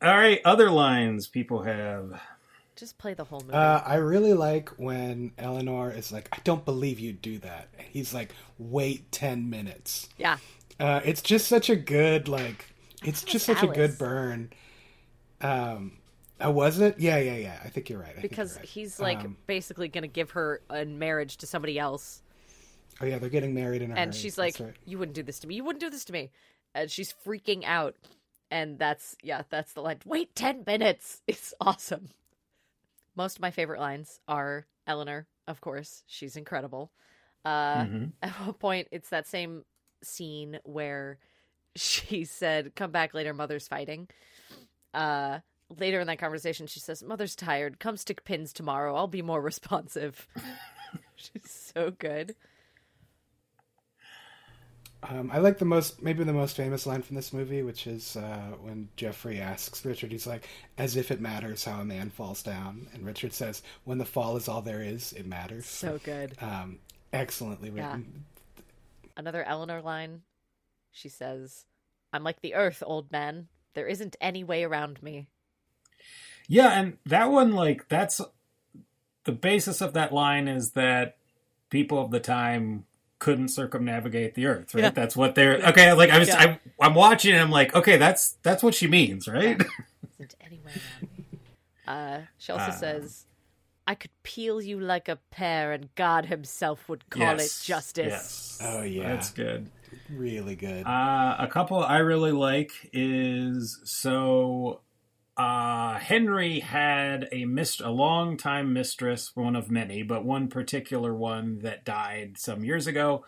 [0.00, 2.18] All right, other lines people have.
[2.76, 3.54] Just play the whole movie.
[3.54, 7.68] Uh, I really like when Eleanor is like, I don't believe you'd do that.
[7.78, 10.08] And he's like, wait 10 minutes.
[10.18, 10.36] yeah.
[10.78, 12.66] Uh, it's just such a good, like,
[13.02, 14.50] it's just such a good burn.
[15.40, 15.92] Um,
[16.40, 16.98] oh, was it?
[17.00, 17.58] Yeah, yeah, yeah.
[17.64, 18.10] I think you're right.
[18.10, 18.64] I think you're Because right.
[18.66, 22.20] he's like Um, basically going to give her in marriage to somebody else.
[23.00, 24.20] oh, yeah, they're getting married in a And hurry.
[24.20, 24.74] she's like, right.
[24.84, 25.54] You wouldn't do this to me.
[25.54, 26.30] You wouldn't do this to me.
[26.74, 27.94] And she's freaking out.
[28.50, 30.00] And that's, yeah, that's the line.
[30.04, 31.22] Wait 10 minutes.
[31.26, 32.10] It's awesome.
[33.16, 36.04] Most of my favorite lines are Eleanor, of course.
[36.06, 36.90] She's incredible.
[37.44, 38.12] Uh, Mhm.
[38.22, 39.64] At one point, it's that same
[40.02, 41.18] scene where
[41.74, 44.08] she said, Come back later, mother's fighting.
[44.94, 45.40] Uh,
[45.78, 47.78] later in that conversation, she says, Mother's tired.
[47.78, 48.94] Come stick pins tomorrow.
[48.94, 50.28] I'll be more responsive.
[51.16, 52.34] She's so good.
[55.08, 58.16] Um, I like the most, maybe the most famous line from this movie, which is
[58.16, 60.48] uh, when Geoffrey asks Richard, he's like,
[60.78, 62.88] as if it matters how a man falls down.
[62.92, 65.66] And Richard says, when the fall is all there is, it matters.
[65.66, 66.36] So good.
[66.40, 66.80] um,
[67.12, 67.86] excellently Yeah.
[67.88, 68.24] written.
[69.16, 70.22] Another Eleanor line.
[70.90, 71.66] She says,
[72.12, 73.48] I'm like the earth, old man.
[73.74, 75.28] There isn't any way around me.
[76.48, 78.20] Yeah, and that one, like, that's
[79.24, 81.16] the basis of that line is that
[81.70, 82.84] people of the time
[83.18, 84.84] couldn't circumnavigate the earth, right?
[84.84, 84.90] Yeah.
[84.90, 85.92] That's what they're okay.
[85.92, 86.58] Like, I was, Yeah.
[86.80, 89.60] I, I'm watching, and I'm like, okay, that's that's what she means, right?
[90.18, 91.24] Isn't any way around me.
[91.86, 92.70] Uh, she also Ah.
[92.70, 93.26] says,
[93.86, 98.58] I could peel you like a pear, and God Himself would call it justice.
[98.58, 98.58] Yes.
[98.62, 99.08] Oh, yeah.
[99.14, 99.70] that's good.
[100.10, 100.84] Really good.
[100.84, 104.80] Uh, a couple I really like is so
[105.36, 111.14] uh, Henry had a mist a long time mistress, one of many, but one particular
[111.14, 113.24] one that died some years ago.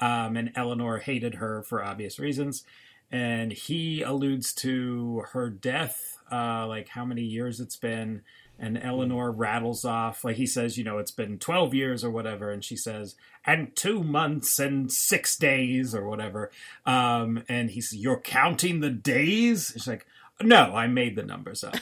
[0.00, 2.64] Um, and Eleanor hated her for obvious reasons.
[3.10, 8.22] And he alludes to her death, uh, like how many years it's been.
[8.56, 12.50] And Eleanor rattles off, like he says, you know, it's been 12 years or whatever.
[12.50, 16.50] And she says, and two months and six days or whatever.
[16.86, 19.70] Um, and he says, You're counting the days?
[19.72, 20.06] She's like,
[20.42, 21.76] no, I made the numbers up.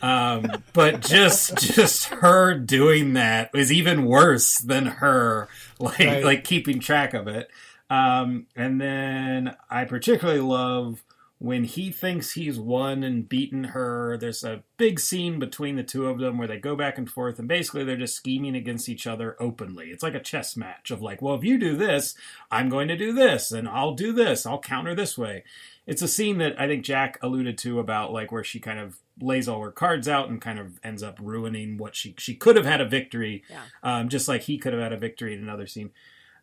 [0.00, 5.48] Um, but just just her doing that is even worse than her
[5.78, 6.24] like Right.
[6.24, 7.50] like keeping track of it.
[7.90, 11.02] Um, and then I particularly love
[11.40, 14.18] when he thinks he's won and beaten her.
[14.18, 17.38] There's a big scene between the two of them where they go back and forth,
[17.38, 19.86] and basically they're just scheming against each other openly.
[19.90, 22.14] It's like a chess match of like, well, if you do this,
[22.50, 24.44] I'm going to do this, and I'll do this.
[24.46, 25.44] I'll counter this way.
[25.88, 28.98] It's a scene that I think Jack alluded to about like where she kind of
[29.20, 32.54] lays all her cards out and kind of ends up ruining what she she could
[32.56, 33.62] have had a victory, Yeah.
[33.82, 35.90] um, just like he could have had a victory in another scene.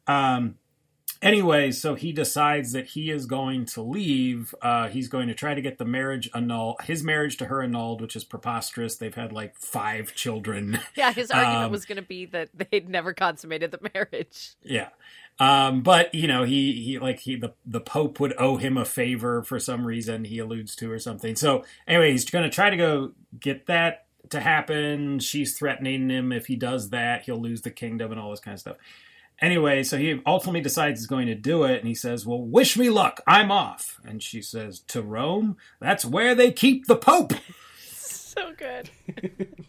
[0.07, 0.55] Um,
[1.21, 4.53] anyway, so he decides that he is going to leave.
[4.61, 8.01] Uh, he's going to try to get the marriage annulled, his marriage to her annulled,
[8.01, 8.95] which is preposterous.
[8.97, 10.79] They've had like five children.
[10.95, 14.55] Yeah, his argument Um, was going to be that they'd never consummated the marriage.
[14.63, 14.89] Yeah.
[15.39, 18.85] Um, but you know, he, he like he the the Pope would owe him a
[18.85, 21.35] favor for some reason he alludes to or something.
[21.35, 25.19] So anyway, he's gonna try to go get that to happen.
[25.19, 28.53] She's threatening him if he does that, he'll lose the kingdom and all this kind
[28.55, 28.77] of stuff.
[29.41, 32.77] Anyway, so he ultimately decides he's going to do it, and he says, Well, wish
[32.77, 33.99] me luck, I'm off.
[34.05, 35.57] And she says, To Rome?
[35.79, 37.33] That's where they keep the Pope.
[37.77, 38.89] So good.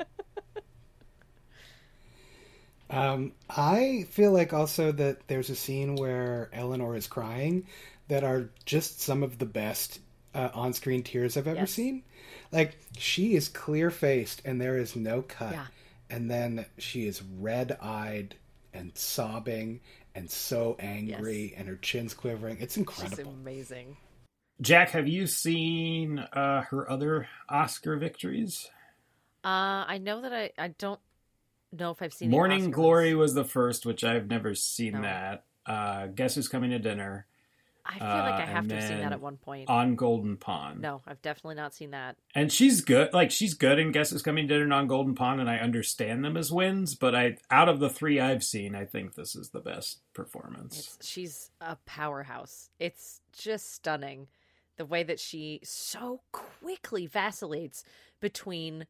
[2.89, 7.67] Um, I feel like also that there's a scene where Eleanor is crying
[8.09, 9.99] that are just some of the best
[10.35, 11.73] uh, on-screen tears I've ever Yes.
[11.73, 12.05] seen.
[12.53, 15.67] Like she is clear-faced and there is no cut, Yeah.
[16.11, 18.37] and then she is red-eyed
[18.77, 19.81] and sobbing
[20.15, 22.59] and so angry, and her chin's quivering.
[22.61, 23.33] It's She's incredible.
[23.33, 23.97] amazing.
[24.61, 28.71] Jack, have you seen uh, her other Oscar victories?
[29.45, 31.01] Uh, I know that I, I don't
[31.73, 35.03] know if I've seen the Morning Glory was the first, which I've never seen No.
[35.03, 35.45] that.
[35.67, 37.27] Uh, Guess who's coming to dinner
[37.89, 39.69] I feel like I uh, have and to have seen that at one point.
[39.71, 40.81] on Golden Pond.
[40.81, 42.17] no, I've definitely not seen that.
[42.35, 43.13] and she's good.
[43.13, 46.25] Like she's good in Guess who's coming to dinner on Golden Pond, and I understand
[46.25, 46.95] them as wins.
[46.95, 50.79] But I, out of the three I've seen, I think this is the best performance.
[50.79, 52.71] It's, she's a powerhouse.
[52.79, 54.29] It's just stunning
[54.77, 57.85] the way that she so quickly vacillates
[58.21, 58.87] between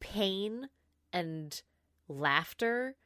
[0.00, 0.68] pain
[1.12, 1.62] and
[2.08, 2.96] laughter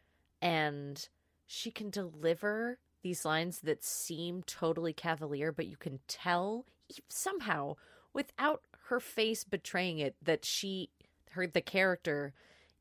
[0.43, 1.09] and
[1.47, 6.67] she can deliver these lines that seem totally cavalier but you can tell
[7.09, 7.75] somehow
[8.13, 10.91] without her face betraying it that she
[11.31, 12.33] her the character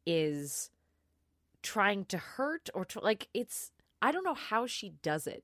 [0.06, 0.70] is
[1.62, 5.44] trying to hurt or to, like it's I don't know how she does it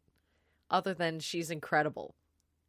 [0.69, 2.15] other than she's incredible.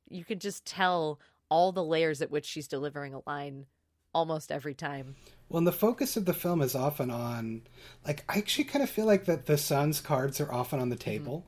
[0.08, 3.66] You can just tell all the layers at which she's delivering a line
[4.12, 5.14] almost every time.
[5.48, 7.62] Well, and the focus of the film is often on,
[8.04, 10.96] like, I actually kind of feel like that the son's cards are often on the
[10.96, 11.10] mm-hmm.
[11.10, 11.46] table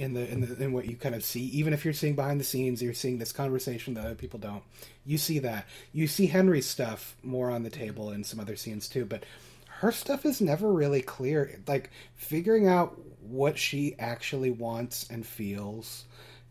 [0.00, 1.42] in the in the in what you kind of see.
[1.46, 4.62] Even if you're seeing behind the scenes, you're seeing this conversation that other people don't.
[5.04, 5.66] You see that.
[5.92, 9.24] You see Henry's stuff more on the table in some other scenes too, but
[9.80, 11.60] her stuff is never really clear.
[11.66, 16.06] Like figuring out what she actually wants and feels.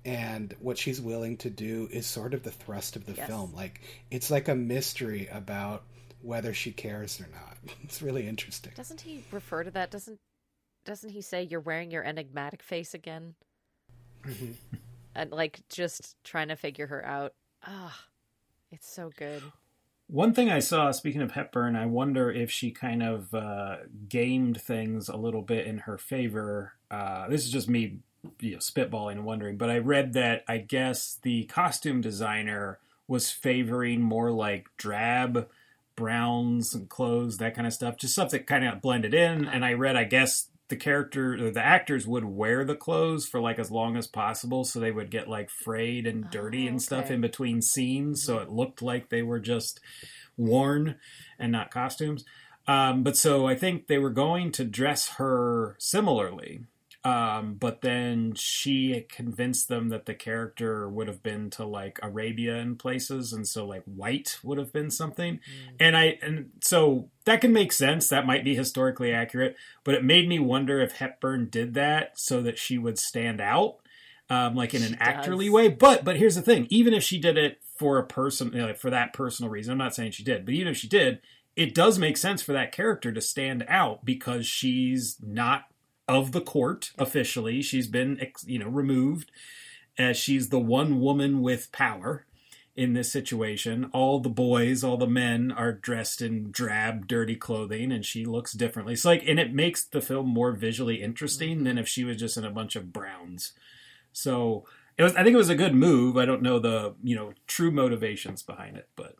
[0.05, 3.27] And what she's willing to do is sort of the thrust of the Yes.
[3.27, 3.53] film.
[3.53, 3.81] Like
[4.11, 5.83] it's like a mystery about
[6.21, 7.57] whether she cares or not.
[7.83, 8.71] It's really interesting.
[8.75, 9.91] Doesn't he refer to that?
[9.91, 10.19] Doesn't
[10.89, 13.35] doesn't he say you're wearing your enigmatic face again?
[15.15, 17.35] and like just trying to figure her out.
[17.63, 17.95] Ah,
[18.71, 19.43] it's so good.
[20.07, 23.75] One thing I saw, speaking of Hepburn, I wonder if she kind of uh,
[24.07, 26.73] gamed things a little bit in her favor.
[26.89, 27.99] Uh, this is just me,
[28.39, 33.29] you know, spitballing and wondering, but I read that I guess the costume designer was
[33.29, 35.49] favoring more like drab
[35.95, 39.45] browns and clothes, that kind of stuff, just stuff that kind of blended in.
[39.45, 43.59] And I read, I guess the character, the actors would wear the clothes for like
[43.59, 47.11] as long as possible, so they would get like frayed and dirty Oh, and stuff
[47.11, 49.79] in between scenes, so it looked like they were just
[50.37, 50.95] worn
[51.37, 52.23] and not costumes.
[52.67, 56.61] Um, but so I think they were going to dress her similarly.
[57.05, 62.57] Um, but then she convinced them that the character would have been to like Arabia
[62.57, 65.39] and places, and so like white would have been something.
[65.79, 68.09] And I and so that can make sense.
[68.09, 72.41] That might be historically accurate, but it made me wonder if Hepburn did that so
[72.41, 73.77] that she would stand out,
[74.29, 75.53] um, like in She an actorly does.
[75.53, 75.69] way.
[75.69, 78.73] But but here's the thing: even if she did it for a person, you know,
[78.73, 81.21] for that personal reason, I'm not saying she did, but even if she did,
[81.55, 85.63] it does make sense for that character to stand out because she's not
[86.09, 87.61] of the court officially.
[87.61, 89.31] She's been you know removed.
[89.97, 92.25] as she's the one woman with power
[92.75, 93.89] in this situation.
[93.93, 98.53] All the boys, all the men are dressed in drab, dirty clothing, and she looks
[98.53, 98.93] differently.
[98.93, 101.65] It's like, and it makes the film more visually interesting mm-hmm.
[101.65, 103.51] than if she was just in a bunch of browns.
[104.11, 104.65] So
[104.97, 105.15] it was.
[105.15, 106.17] I think it was a good move.
[106.17, 109.15] I don't know the you know true motivations behind it, but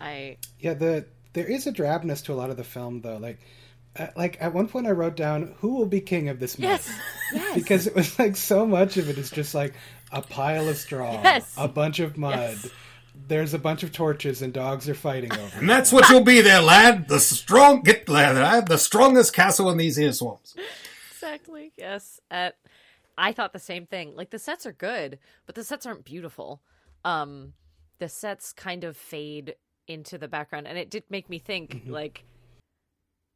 [0.00, 3.16] I Yeah, the there is a drabness to a lot of the film though.
[3.16, 3.40] Like,
[4.16, 6.88] like at one point I wrote down who will be king of this mess.
[6.88, 7.00] yes,
[7.34, 7.54] yes.
[7.54, 9.74] because it was like so much of it is just like
[10.12, 11.52] a pile of straw, Yes.
[11.56, 12.34] a bunch of mud.
[12.38, 12.68] Yes.
[13.28, 15.58] There's a bunch of torches and dogs are fighting over.
[15.58, 17.08] and that's what you'll be there, lad.
[17.08, 20.54] The strong get lad, the strongest castle in these here swamps.
[21.12, 21.72] exactly.
[21.76, 22.20] Yes.
[22.30, 22.56] At
[23.18, 24.14] I thought the same thing.
[24.16, 26.62] Like the sets are good, but the sets aren't beautiful.
[27.04, 27.52] Um
[27.98, 32.24] the sets kind of fade into the background and it did make me think like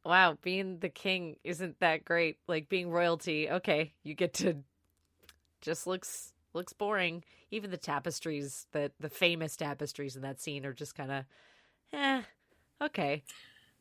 [0.05, 2.37] wow, being the king isn't that great.
[2.47, 4.57] Like being royalty, okay, you get to
[5.61, 7.23] just looks looks boring.
[7.51, 11.25] Even the tapestries, the the famous tapestries in that scene are just kind of
[11.93, 12.21] eh,
[12.81, 13.23] okay.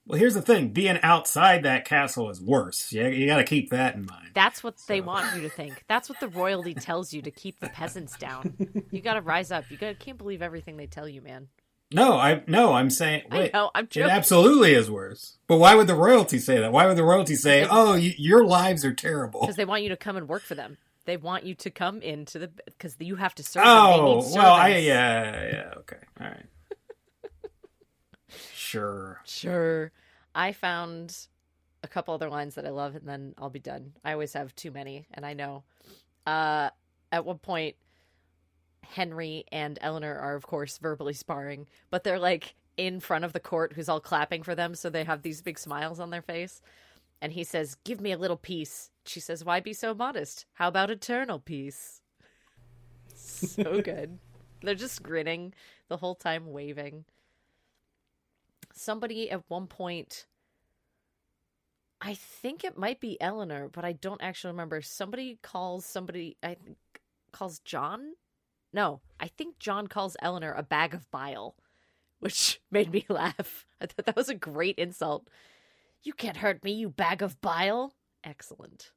[0.07, 2.93] Well, here's the thing: being outside that castle is worse.
[2.93, 4.31] Yeah, you got to keep that in mind.
[4.35, 5.85] That's what they want you to think.
[5.89, 8.55] That's what the royalty tells you to keep the peasants down.
[8.91, 9.65] You got to rise up.
[9.71, 11.49] You got can't believe everything they tell you, man.
[11.95, 13.51] No, I no, I'm saying wait.
[13.55, 13.71] I know.
[13.75, 14.11] I'm It joking.
[14.11, 15.39] absolutely is worse.
[15.47, 16.73] But why would the royalty say that?
[16.73, 19.41] Why would the royalty say, "Oh, y- your lives are terrible"?
[19.41, 20.77] because they want you to come and work for them.
[21.07, 23.65] They want you to come into the because you have to serve.
[23.65, 23.75] them.
[23.75, 26.47] They Oh, need well, I yeah, yeah, okay, all right,
[28.55, 29.21] sure.
[29.25, 29.93] Sure.
[30.35, 31.17] I found
[31.83, 33.93] a couple other lines that I love, and then I'll be done.
[34.05, 35.65] I always have too many, and I know.
[36.27, 36.71] Uh,
[37.13, 37.77] at one point,
[38.85, 43.41] Henry and Eleanor are, of course, verbally sparring, but they're like in front of the
[43.41, 46.61] court who's all clapping for them, so they have these big smiles on their face.
[47.21, 48.91] And he says, Give me a little peace.
[49.05, 50.47] She says, Why be so modest?
[50.55, 52.01] How about eternal peace?
[53.15, 54.19] So good.
[54.63, 55.55] They're just grinning
[55.89, 57.05] the whole time, waving
[58.75, 60.27] somebody at one point
[62.01, 64.83] I think it might be Eleanor, but I don't actually remember.
[64.83, 66.77] Somebody calls somebody I think
[67.33, 68.13] calls John?
[68.75, 71.55] No, I think John calls Eleanor a bag of bile,
[72.19, 73.65] which made me laugh.
[73.81, 75.29] I thought that was a great insult.
[76.03, 77.95] You can't hurt me, you bag of bile.
[78.25, 78.91] Excellent.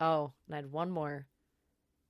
[0.00, 1.26] Oh, and I had one more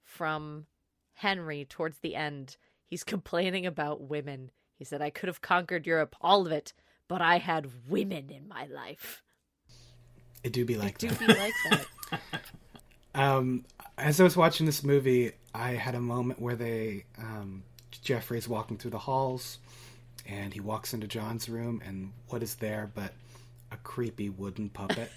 [0.05, 0.65] from
[1.13, 2.57] Henry towards the end.
[2.87, 4.51] He's complaining about women.
[4.79, 6.73] He said, I could have conquered Europe, all of it,
[7.09, 9.23] but I had women in my life.
[10.43, 11.19] It do be like Do that.
[11.21, 11.87] be like that.
[13.15, 13.67] Um,
[14.03, 17.63] as I was watching this movie, I had a moment where they um,
[18.03, 19.59] Geoffrey's walking through the halls,
[20.27, 23.13] and he walks into John's room, and what is there but
[23.71, 25.11] a creepy wooden puppet?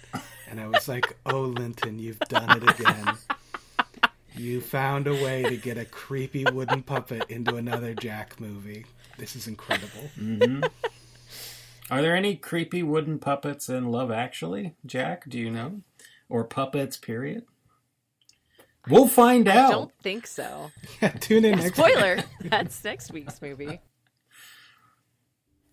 [0.48, 3.16] and I was like, "Oh, Linton, you've done it again.
[4.36, 8.86] You found a way to get a creepy wooden puppet into another Jack movie.
[9.18, 10.60] This is incredible." hmm
[11.88, 15.28] Are there any creepy wooden puppets in Love Actually, Jack?
[15.28, 15.82] Do you know,
[16.28, 16.96] or puppets?
[16.96, 17.44] Period.
[18.88, 19.70] We'll find I out.
[19.70, 20.70] don't think so.
[21.02, 21.76] Yeah, tune in Yeah, next.
[21.78, 22.18] spoiler.
[22.40, 23.80] That's next week's movie.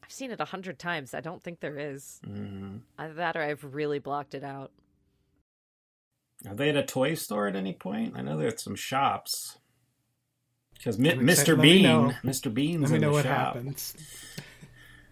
[0.04, 1.14] I've seen it a hundred times.
[1.14, 2.20] I don't think there is.
[2.28, 2.82] Mhm.
[2.98, 4.72] Either that or I've really blocked it out.
[6.48, 8.14] Are they at a toy store at any point?
[8.18, 9.58] I know there's some shops.
[10.74, 11.60] Because Mi- Mr.
[11.60, 11.86] Bean.
[12.24, 12.54] Mr.
[12.54, 13.56] Bean's Let me in know the what shop.
[13.56, 13.96] happens.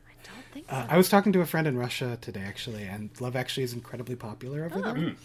[0.06, 0.76] I don't think so.
[0.76, 3.72] Uh, I was talking to a friend in Russia today, actually, and Love Actually is
[3.74, 4.94] incredibly popular over Oh.
[4.94, 5.16] there,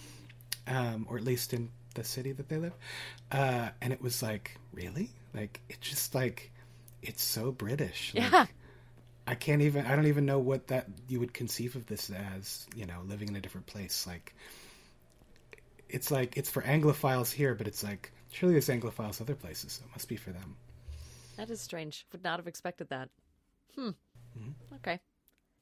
[0.69, 2.73] um, or at least in the city that they live.
[3.33, 5.11] Uh, and it was like, really?
[5.35, 6.53] Like, it's just like,
[7.03, 8.15] it's so British.
[8.15, 8.47] Like, Yeah.
[9.29, 9.87] I can't even.
[9.87, 12.65] I don't even know what that you would conceive of this as.
[12.77, 14.07] You know, living in a different place.
[14.07, 14.37] Like,
[15.89, 19.85] it's like it's for Anglophiles here, but it's like surely there's Anglophiles other places, so
[19.85, 20.57] it must be for them.
[21.37, 22.07] That is strange.
[22.13, 23.09] Would not have expected that.
[23.75, 23.91] Hmm.
[24.77, 25.01] Okay.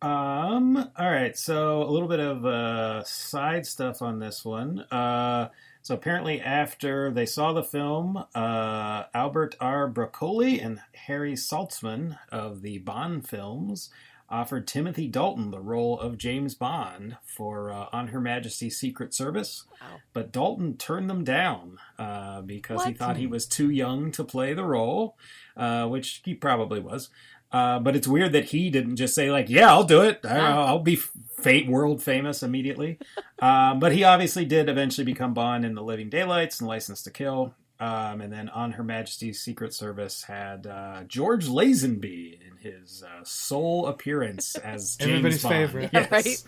[0.02, 0.76] Um.
[0.76, 1.36] All right.
[1.36, 4.80] So a little bit of uh, side stuff on this one.
[4.80, 5.48] Uh,
[5.84, 9.86] so apparently, after they saw the film, uh, Albert R.
[9.86, 13.90] Broccoli and Harry Saltzman of the Bond films
[14.30, 19.64] offered Timothy Dalton the role of James Bond for uh, On Her Majesty's Secret Service,
[19.82, 19.98] Wow.
[20.14, 24.54] but Dalton turned them down uh, because he thought he was too young to play
[24.54, 25.18] the role,
[25.54, 27.10] uh, which he probably was.
[27.54, 30.20] Uh, but it's weird that he didn't just say like, "Yeah, I'll do it.
[30.24, 30.64] I- Yeah.
[30.64, 32.98] I'll be fate world famous immediately."
[33.38, 37.10] um, but he obviously did eventually become Bond in The Living Daylights and License to
[37.12, 37.54] Kill.
[37.80, 43.22] Um, and then on Her Majesty's Secret Service had uh, George Lazenby in his uh,
[43.24, 45.54] sole appearance as James Everybody's Bond.
[45.54, 45.90] favorite.
[45.92, 46.08] Yes.
[46.10, 46.42] Yeah, right?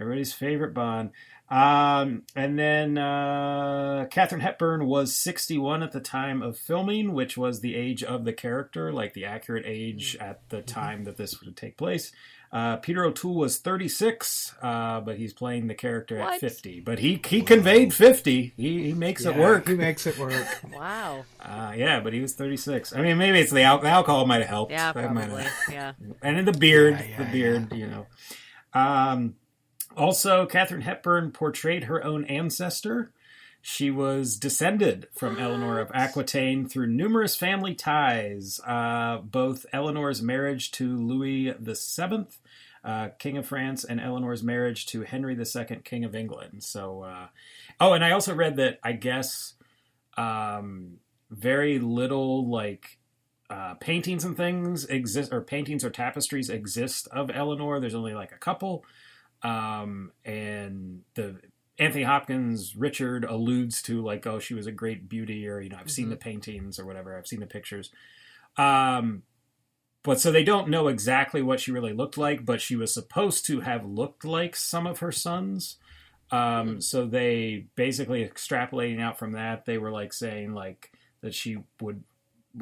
[0.00, 1.10] Everybody's favorite Bond.
[1.52, 7.60] Um, and then uh, Katharine Hepburn was 61 at the time of filming, which was
[7.60, 11.54] the age of the character, like the accurate age at the time that this would
[11.54, 12.10] take place.
[12.50, 16.80] Uh, Peter O'Toole was 36, uh, but he's playing the character at 50.
[16.80, 18.54] But he he conveyed 50.
[18.56, 19.68] He, he makes it work.
[19.68, 20.32] He makes it work.
[20.72, 21.24] Wow.
[21.40, 22.94] Uh, yeah, but he was 36.
[22.94, 24.72] I mean, maybe it's the, al- the alcohol might have helped.
[24.72, 25.44] Yeah, That probably.
[25.70, 25.92] Yeah.
[26.22, 28.06] and in the beard, Yeah, yeah, the beard, you know.
[28.74, 29.34] Um,
[29.96, 33.12] also, Katharine Hepburn portrayed her own ancestor.
[33.60, 38.60] She was descended from Eleanor of Aquitaine through numerous family ties.
[38.66, 42.26] Uh, both Eleanor's marriage to Louis VII,
[42.84, 46.64] uh, King of France, and Eleanor's marriage to Henry II, King of England.
[46.64, 47.26] So, uh,
[47.78, 49.54] oh, and I also read that I guess
[50.16, 50.98] um,
[51.30, 52.98] very little like
[53.48, 57.78] uh, paintings and things exist, or paintings or tapestries exist of Eleanor.
[57.78, 58.84] There's only like a couple,
[59.42, 61.40] um, and the
[61.78, 65.78] Anthony Hopkins Richard alludes to like, oh, she was a great beauty, or you know,
[65.80, 67.16] I've seen the paintings or whatever.
[67.16, 67.90] I've seen the pictures.
[68.56, 69.22] Um,
[70.02, 73.46] but so they don't know exactly what she really looked like, but she was supposed
[73.46, 75.76] to have looked like some of her sons.
[76.30, 80.90] Um, so they basically extrapolating out from that, they were like saying like
[81.20, 82.02] that she would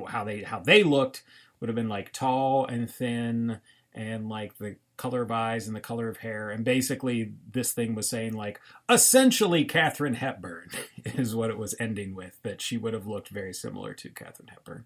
[0.09, 1.23] how they how they looked
[1.59, 3.61] would have been like tall and thin
[3.93, 7.95] and like the color of eyes and the color of hair and basically this thing
[7.95, 10.69] was saying like essentially Katharine Hepburn
[11.05, 14.49] is what it was ending with that she would have looked very similar to Katharine
[14.49, 14.85] Hepburn.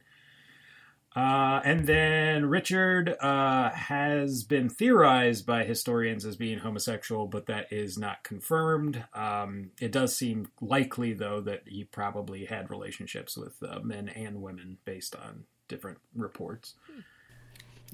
[1.16, 7.72] Uh, and then Richard uh, has been theorized by historians as being homosexual, but that
[7.72, 9.04] is not confirmed.
[9.14, 14.42] Um, it does seem likely, though, that he probably had relationships with uh, men and
[14.42, 16.74] women based on different reports.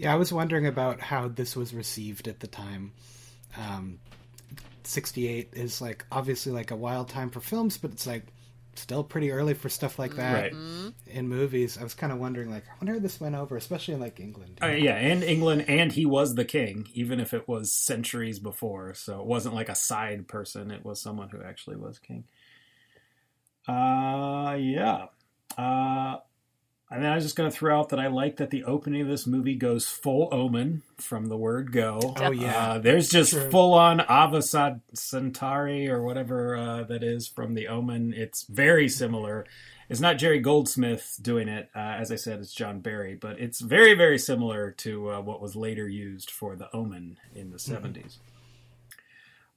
[0.00, 2.92] Yeah, I was wondering about how this was received at the time.
[3.56, 3.98] Um,
[4.84, 8.24] 68 is like obviously like a wild time for films, but it's like
[8.76, 10.92] still pretty early for stuff like that Right.
[11.06, 11.76] in movies.
[11.76, 14.20] I was kind of wondering, like, I wonder how this went over, especially in like
[14.20, 14.58] England.
[14.62, 18.94] Uh, yeah, and England, and he was the king, even if it was centuries before.
[18.94, 22.24] So it wasn't like a side person; it was someone who actually was king.
[23.68, 25.06] Uh, yeah.
[25.58, 26.16] Uh,
[26.90, 29.02] and then I was just going to throw out that I like that the opening
[29.02, 32.14] of this movie goes full Omen from the word go.
[32.16, 32.72] Oh, yeah.
[32.72, 33.48] Uh, there's just True.
[33.48, 38.12] full on Avasad Centauri or whatever uh, that is from the Omen.
[38.12, 39.46] It's very similar.
[39.88, 41.70] It's not Jerry Goldsmith doing it.
[41.76, 45.40] Uh, as I said, it's John Barry, but it's very, very similar to uh, what
[45.40, 48.18] was later used for the Omen in the 70s.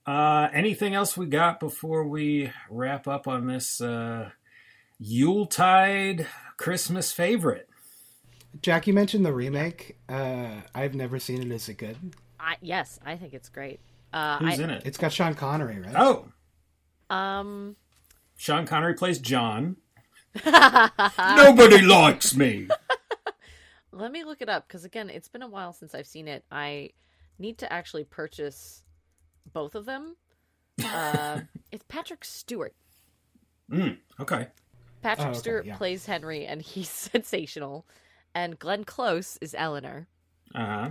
[0.06, 4.30] Uh, anything else we got before we wrap up on this uh,
[5.06, 7.68] Yuletide Christmas favorite?
[8.62, 9.98] Jack, you mentioned the remake.
[10.08, 11.52] Uh, I've never seen it.
[11.52, 11.98] Is it good?
[12.40, 13.82] I, yes, I think it's great.
[14.14, 14.84] Uh, Who's I, in it?
[14.86, 15.96] It's got Sean Connery, right?
[15.98, 16.30] Oh,
[17.14, 17.76] Um,
[18.38, 19.76] Sean Connery plays John.
[20.46, 22.70] Nobody likes me.
[23.92, 26.46] let me look it up because again, it's been a while since I've seen it.
[26.50, 26.92] I
[27.40, 28.84] need to actually purchase
[29.52, 30.16] both of them.
[30.84, 31.42] Uh,
[31.74, 32.74] it's Patrick Stewart.
[33.70, 34.48] Mm, okay.
[35.04, 35.76] Patrick Oh, okay, Stewart yeah.
[35.78, 37.86] plays Henry, and he's sensational.
[38.34, 40.08] And Glenn Close is Eleanor,
[40.56, 40.90] Uh huh.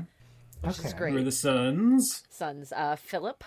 [0.61, 0.89] which Okay.
[0.89, 1.15] is Who great.
[1.17, 2.23] are the sons?
[2.31, 3.43] Sons, uh, Philip.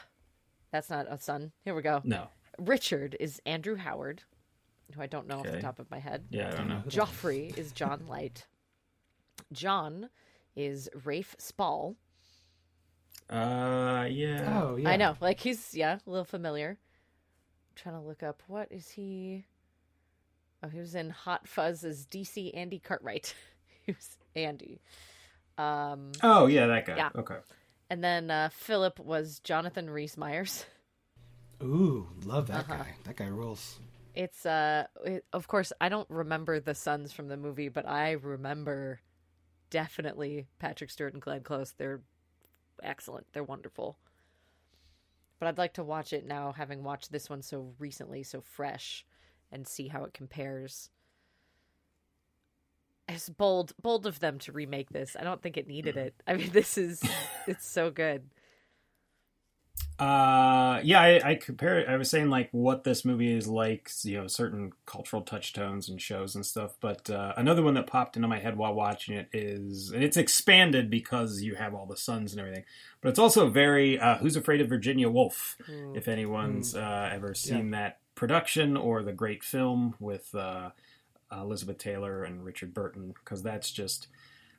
[0.72, 1.53] That's not a son.
[1.63, 2.01] Here we go.
[2.03, 2.28] No.
[2.59, 4.24] Richard is Andrew Howard,
[4.93, 6.26] who I don't know off the top of my head.
[6.30, 6.82] Yeah, I don't know.
[6.88, 8.45] Geoffrey is John Light.
[9.53, 10.09] John
[10.55, 11.95] is Rafe Spall.
[13.30, 14.61] Uh, yeah.
[14.63, 14.89] Oh, yeah.
[14.89, 16.72] I know, like he's yeah, a little familiar.
[16.78, 19.45] I'm trying to look up what is he?
[20.66, 23.36] Oh, he was in Hot Fuzz as DC Andy Cartwright.
[23.86, 24.82] he was Andy.
[25.57, 26.97] Um, Oh, yeah, that guy.
[26.97, 27.09] Yeah.
[27.16, 27.38] Okay.
[27.89, 30.66] and then uh, Philip was Jonathan Rhys Myers.
[31.63, 32.78] Ooh, love that Uh-huh.
[32.84, 32.95] guy.
[33.03, 33.80] That guy rules.
[34.16, 38.11] It's uh, it, of course I don't remember the sons from the movie, but I
[38.13, 39.01] remember
[39.70, 41.74] definitely Patrick Stewart and Glenn Close.
[41.78, 42.01] They're
[42.82, 43.28] excellent.
[43.34, 43.97] They're wonderful.
[45.39, 49.05] But I'd like to watch it now, having watched this one so recently, so fresh,
[49.55, 50.89] and see how it compares.
[53.07, 55.15] It's bold, bold of them to remake this.
[55.17, 56.13] I don't think it needed it.
[56.27, 57.01] I mean, this is
[57.47, 58.29] it's so good.
[59.97, 61.87] Uh, yeah, I, I compare it.
[61.87, 66.01] I was saying like what this movie is like, you know, certain cultural touchstones and
[66.01, 66.75] shows and stuff.
[66.81, 70.17] But uh, another one that popped into my head while watching it is, and it's
[70.17, 72.65] expanded because you have all the sons and everything.
[72.99, 75.55] But it's also very uh, Who's Afraid of Virginia Woolf?
[75.95, 80.72] If anyone's uh, ever seen that production or the great film with uh,
[81.32, 84.07] Elizabeth Taylor and Richard Burton, because that's just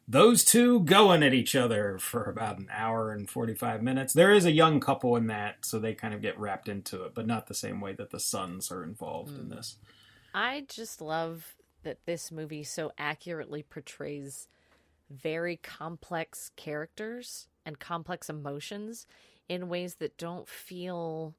[0.09, 4.13] those two going at each other for about an hour and 45 minutes.
[4.13, 7.15] There is a young couple in that, so they kind of get wrapped into it,
[7.15, 9.77] but not the same way that the sons are involved in this.
[10.33, 14.49] I just love that this movie so accurately portrays
[15.11, 19.07] very complex characters and complex emotions
[19.49, 21.35] in ways that don't feel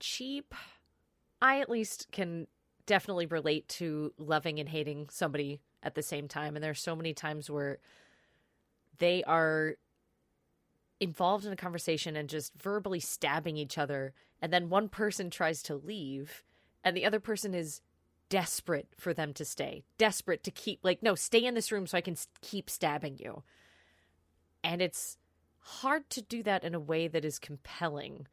[0.00, 0.54] cheap.
[1.42, 2.46] I at least can
[2.86, 6.54] definitely relate to loving and hating somebody at the same time.
[6.54, 7.78] And there's so many times where
[8.98, 9.74] they are
[11.00, 14.14] involved in a conversation and just verbally stabbing each other.
[14.40, 16.44] And then one person tries to leave,
[16.84, 17.80] and the other person is
[18.28, 21.98] desperate for them to stay, desperate to keep, like, no, stay in this room so
[21.98, 23.42] I can keep stabbing you.
[24.62, 25.18] And it's
[25.58, 28.26] hard to do that in a way that is compelling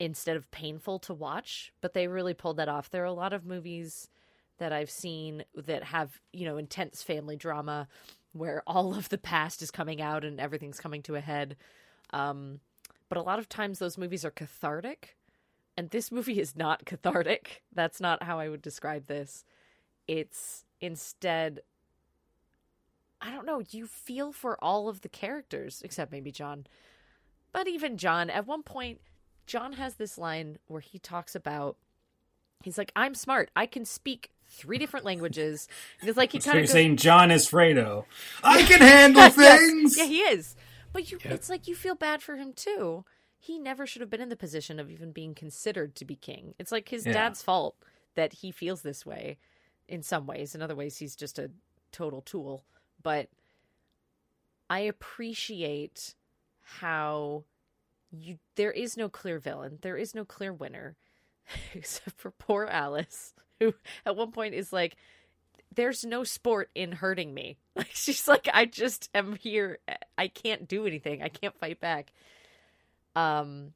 [0.00, 2.90] instead of painful to watch, but they really pulled that off.
[2.90, 4.08] There are a lot of movies
[4.58, 7.86] that I've seen that have, you know, intense family drama
[8.32, 11.56] where all of the past is coming out and everything's coming to a head.
[12.12, 12.60] Um,
[13.10, 15.16] but a lot of times those movies are cathartic,
[15.76, 17.62] and this movie is not cathartic.
[17.72, 19.44] That's not how I would describe this.
[20.08, 21.60] It's instead,
[23.20, 26.66] I don't know, you feel for all of the characters, except maybe John.
[27.52, 29.00] But even John, at one point,
[29.50, 31.76] John has this line where he talks about
[32.62, 33.50] he's like, I'm smart.
[33.56, 35.66] I can speak three different languages.
[36.00, 38.04] And it's like he kind you're saying John is Fredo.
[38.44, 39.34] I can handle Yes.
[39.34, 39.96] things!
[39.98, 40.54] Yeah, he is.
[40.92, 43.04] But you it's like you feel bad for him too.
[43.40, 46.54] He never should have been in the position of even being considered to be king.
[46.60, 47.14] It's like his Yeah.
[47.14, 47.74] dad's fault
[48.14, 49.38] that he feels this way
[49.88, 50.54] in some ways.
[50.54, 51.50] In other ways he's just a
[51.90, 52.64] total tool.
[53.02, 53.30] But
[54.68, 56.14] I appreciate
[56.62, 57.42] how
[58.10, 59.78] you there is no clear villain.
[59.82, 60.96] There is no clear winner
[61.74, 64.96] except for poor Alice who at one point is like
[65.72, 67.58] there's no sport in hurting me.
[67.76, 69.78] Like she's like, I just am here.
[70.18, 71.22] I can't do anything.
[71.22, 72.12] I can't fight back.
[73.16, 73.72] Um,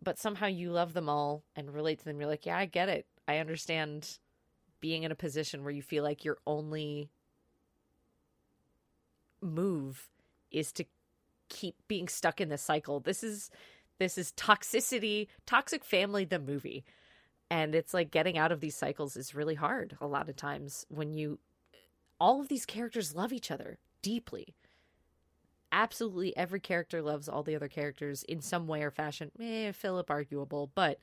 [0.00, 2.20] but somehow you love them all and relate to them.
[2.20, 3.06] You're like, yeah, I get it.
[3.26, 4.18] I understand
[4.80, 7.10] being in a position where you feel like your only
[9.40, 10.08] move
[10.52, 10.84] is to
[11.50, 13.00] keep being stuck in this cycle.
[13.00, 13.50] This is
[13.98, 16.84] this is toxicity, toxic family the movie.
[17.50, 20.86] And it's like getting out of these cycles is really hard a lot of times
[20.88, 21.38] when you
[22.18, 24.54] all of these characters love each other deeply.
[25.72, 29.30] Absolutely every character loves all the other characters in some way or fashion.
[29.40, 31.00] Eh, Philip arguable, but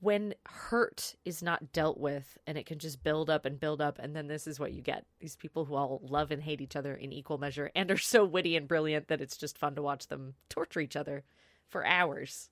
[0.00, 3.98] when hurt is not dealt with and it can just build up and build up
[3.98, 5.04] and then this is what you get.
[5.18, 8.24] These people who all love and hate each other in equal measure and are so
[8.24, 11.24] witty and brilliant that it's just fun to watch them torture each other
[11.68, 12.50] for hours.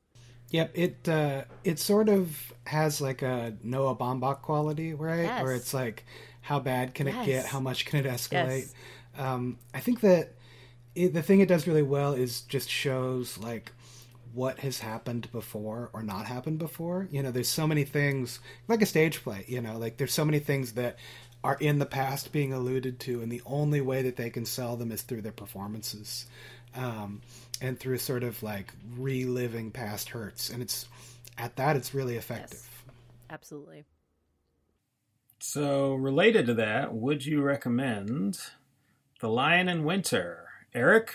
[0.50, 5.24] Yep, it uh, it sort of has like a Noah Baumbach quality, right?
[5.24, 5.42] Yes.
[5.42, 6.06] Where it's like,
[6.40, 7.44] how bad can it get?
[7.44, 8.60] How much can it escalate?
[8.60, 8.74] Yes.
[9.18, 10.32] Um, I think that
[10.94, 13.72] it, the thing it does really well is just shows like
[14.32, 17.08] what has happened before or not happened before.
[17.10, 19.44] You know, there's so many things like a stage play.
[19.48, 20.98] You know, like there's so many things that
[21.44, 24.76] are in the past being alluded to, and the only way that they can sell
[24.76, 26.26] them is through their performances.
[26.74, 27.22] Um,
[27.60, 30.86] and through sort of like reliving past hurts and it's
[31.38, 32.68] at that it's really effective
[33.30, 33.84] Absolutely.
[35.38, 38.38] So, related to that, would you recommend
[39.20, 40.48] The Lion in Winter?
[40.74, 41.14] Eric?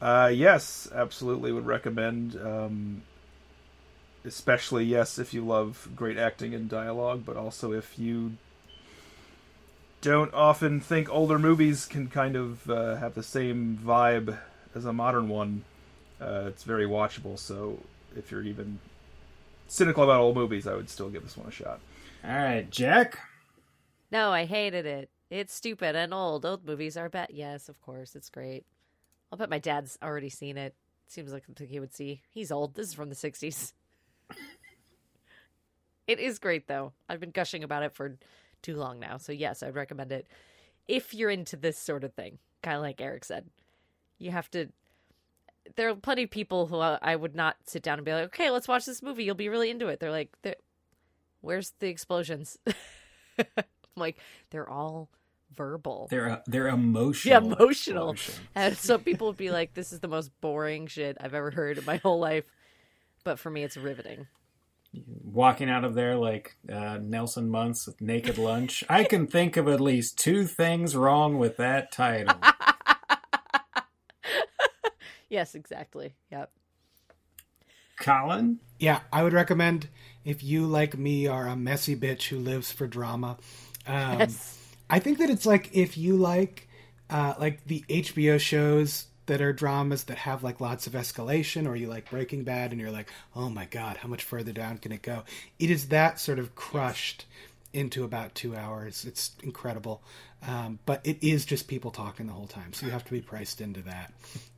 [0.00, 2.36] Uh, yes, absolutely would recommend.
[2.36, 3.02] Um,
[4.24, 8.32] especially, yes, if you love great acting and dialogue, but also if you
[10.02, 14.38] don't often think older movies can kind of uh, have the same vibe
[14.74, 15.64] as a modern one.
[16.20, 17.78] Uh, it's very watchable, so
[18.16, 18.78] if you're even
[19.68, 21.80] cynical about old movies, I would still give this one a shot.
[22.24, 23.18] All right, Jack?
[24.10, 25.10] No, I hated it.
[25.30, 26.44] It's stupid and old.
[26.44, 27.28] Old movies are bad.
[27.30, 28.64] Yes, of course, it's great.
[29.30, 30.74] I'll bet my dad's already seen it.
[31.08, 32.22] Seems like something he would see.
[32.30, 32.74] He's old.
[32.74, 33.72] This is from the 60s.
[36.06, 36.92] it is great, though.
[37.08, 38.16] I've been gushing about it for
[38.62, 39.16] too long now.
[39.16, 40.26] So, yes, I'd recommend it
[40.88, 42.38] if you're into this sort of thing.
[42.62, 43.46] Kind of like Eric said.
[44.18, 44.68] You have to.
[45.76, 48.50] There are plenty of people who I would not sit down and be like, okay,
[48.50, 49.24] let's watch this movie.
[49.24, 49.98] You'll be really into it.
[49.98, 50.54] They're like, "There-
[51.40, 52.58] where's the explosions?
[53.98, 54.18] Like,
[54.50, 55.08] they're all
[55.54, 56.08] verbal.
[56.10, 57.30] They're they're emotional.
[57.30, 58.10] Yeah, emotional.
[58.12, 58.48] explosions.
[58.54, 61.78] And so people would be like, this is the most boring shit I've ever heard
[61.78, 62.44] in my whole life.
[63.24, 64.26] But for me, it's riveting.
[65.24, 68.82] Walking out of there like uh, Nelson Muntz with Naked Lunch.
[68.88, 72.36] I can think of at least two things wrong with that title.
[75.28, 76.14] Yes, exactly.
[76.30, 76.50] Yep.
[77.98, 78.60] Colin?
[78.78, 79.88] yeah i would recommend
[80.24, 83.38] if you like me are a messy bitch who lives for drama
[83.86, 84.55] um, Yes.
[84.88, 86.68] I think that it's like if you like
[87.10, 91.76] uh, like the HBO shows that are dramas that have like lots of escalation, or
[91.76, 94.92] you like Breaking Bad and you're like, oh my god, how much further down can
[94.92, 95.24] it go?
[95.58, 97.26] It is that sort of crushed
[97.72, 99.04] into about two hours.
[99.04, 100.02] It's incredible.
[100.46, 103.20] Um, but it is just people talking the whole time, so you have to be
[103.20, 104.12] priced into that.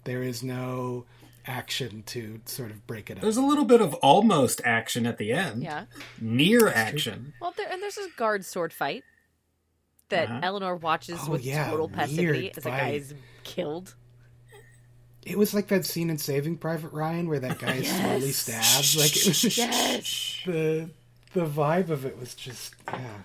[0.05, 1.07] There is no
[1.47, 3.23] action to sort of break it up.
[3.23, 5.63] There's a little bit of almost action at the end.
[5.63, 5.87] Yeah.
[6.21, 7.33] Near action.
[7.41, 9.05] Well, there and there's a guard sword fight
[10.11, 10.41] that Uh-huh.
[10.43, 13.15] Eleanor watches Oh, with yeah, total passivity weird as a guy is
[13.45, 13.95] killed.
[15.27, 18.37] It was like that scene in Saving Private Ryan where that guy is slowly Yes.
[18.37, 18.97] stabbed.
[18.97, 20.41] Like it was Yes.
[20.47, 20.91] the
[21.35, 23.19] the vibe of it was just yeah.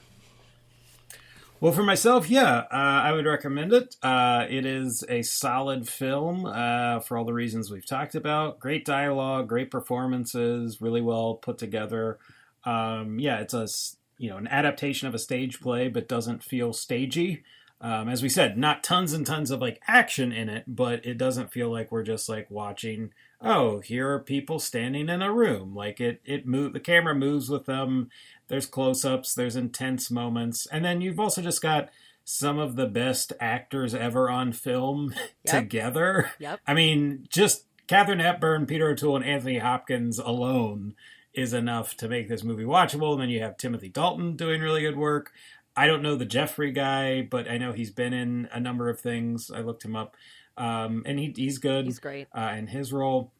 [1.62, 3.96] Well, for myself, yeah, uh, I would recommend it.
[4.04, 8.60] Uh, it is a solid film uh, for all the reasons we've talked about.
[8.60, 12.20] Great dialogue, great performances, really well put together.
[12.66, 16.44] Um, yeah, it's a s- you know an adaptation of a stage play, but doesn't
[16.44, 17.44] feel stagey.
[17.82, 21.18] Um, as we said, not tons and tons of like action in it, but it
[21.18, 23.12] doesn't feel like we're just like watching.
[23.41, 25.76] Oh, here are people standing in a room.
[25.76, 26.72] Like it, it move.
[26.72, 28.10] The camera moves with them
[28.50, 31.90] there's close-ups there's intense moments and then you've also just got
[32.26, 35.14] some of the best actors ever on film
[35.45, 35.54] Yep.
[35.62, 36.60] together Yep.
[36.68, 40.94] i mean just Katharine Hepburn, Peter O'Toole, and Anthony Hopkins alone
[41.34, 43.14] is enough to make this movie watchable.
[43.14, 45.32] And then you have Timothy Dalton doing really good work.
[45.76, 49.00] I don't know the Geoffrey guy, but I know he's been in a number of
[49.00, 49.50] things.
[49.50, 50.16] I looked him up,
[50.58, 52.28] um, and he, he's good He's great.
[52.38, 53.32] uh, in his role.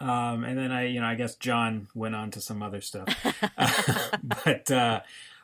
[0.00, 3.06] Um, and then I, you know, I guess John went on to some other stuff,
[4.44, 5.00] but uh,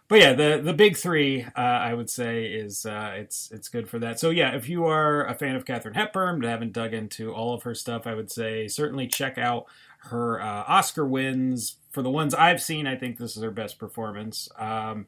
[0.08, 3.88] but yeah, the the big three, uh, I would say, is uh, it's it's good
[3.88, 4.18] for that.
[4.18, 7.54] So yeah, if you are a fan of Katharine Hepburn but haven't dug into all
[7.54, 9.66] of her stuff, I would say certainly check out
[10.06, 11.76] her uh, Oscar wins.
[11.90, 14.48] For the ones I've seen, I think this is her best performance.
[14.58, 15.06] Um,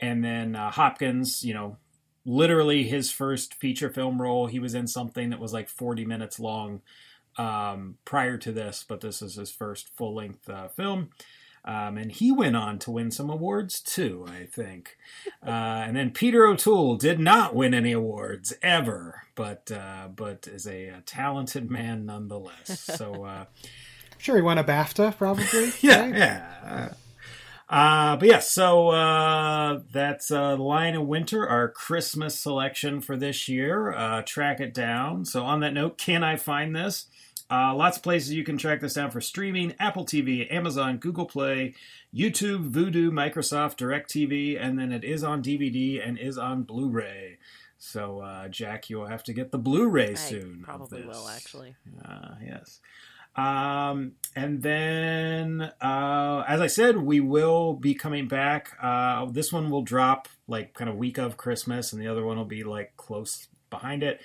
[0.00, 1.76] and then uh, Hopkins, you know,
[2.24, 4.46] literally his first feature film role.
[4.46, 6.80] He was in something that was like 40 minutes long
[7.36, 11.10] um, prior to this, but this is his first full length uh, film.
[11.64, 14.96] Um, and he went on to win some awards too, I think.
[15.44, 20.66] Uh, and then Peter O'Toole did not win any awards ever, but uh, but is
[20.66, 22.80] a, uh talented man nonetheless.
[22.96, 23.44] So uh,
[24.20, 25.72] Sure, he won a BAFTA, probably.
[25.80, 26.14] yeah, right?
[26.14, 26.92] yeah.
[27.70, 33.48] Uh, but yeah, so uh, that's uh, Lion of Winter, our Christmas selection for this
[33.48, 33.92] year.
[33.92, 35.24] Uh, track it down.
[35.24, 37.06] So on that note, can I find this?
[37.50, 41.26] Uh, lots of places you can track this down for streaming: Apple TV, Amazon, Google
[41.26, 41.74] Play,
[42.14, 47.38] YouTube, Vudu, Microsoft, DirecTV, and then it is on DVD and is on Blu-ray.
[47.78, 50.58] So uh, Jack, you will have to get the Blu-ray I soon.
[50.60, 51.74] of probably will actually.
[52.04, 52.80] Uh, yes.
[53.36, 58.76] Um, and then, uh, as I said, we will be coming back.
[58.82, 62.36] Uh, this one will drop like kind of week of Christmas, and the other one
[62.36, 64.20] will be like close behind it.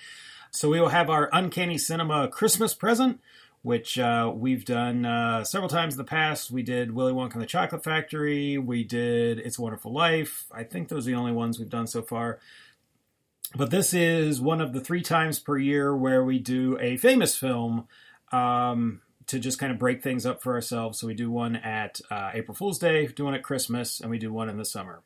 [0.52, 3.19] So we will have our Uncanny Cinema Christmas present,
[3.61, 6.52] which uh, we've done uh, several times in the past.
[6.52, 8.57] We did Willy Wonka and the Chocolate Factory.
[8.57, 10.45] We did It's a Wonderful Life.
[10.52, 12.40] I think those are the only ones we've done so far.
[13.56, 17.38] But this is one of the three times per year where we do a famous
[17.38, 17.88] film
[18.35, 20.99] um, to just kind of break things up for ourselves.
[20.99, 24.19] So we do one at uh, April Fool's Day, do one at Christmas, and we
[24.19, 25.01] do one in the summer.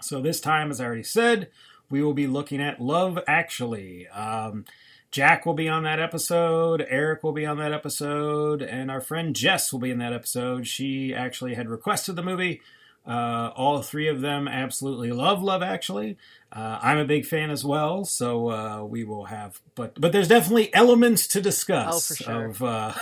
[0.00, 1.50] So this time, as I already said,
[1.88, 4.06] we will be looking at Love Actually.
[4.08, 4.64] Um,
[5.10, 9.36] Jack will be on that episode, Eric will be on that episode, and our friend
[9.36, 10.66] Jess will be in that episode.
[10.66, 12.62] She actually had requested the movie.
[13.06, 16.16] Uh, all three of them absolutely love Love Actually.
[16.52, 19.60] Uh, I'm a big fan as well, so uh, we will have.
[19.74, 22.46] But but there's definitely elements to discuss Oh, sure.
[22.46, 22.92] of uh,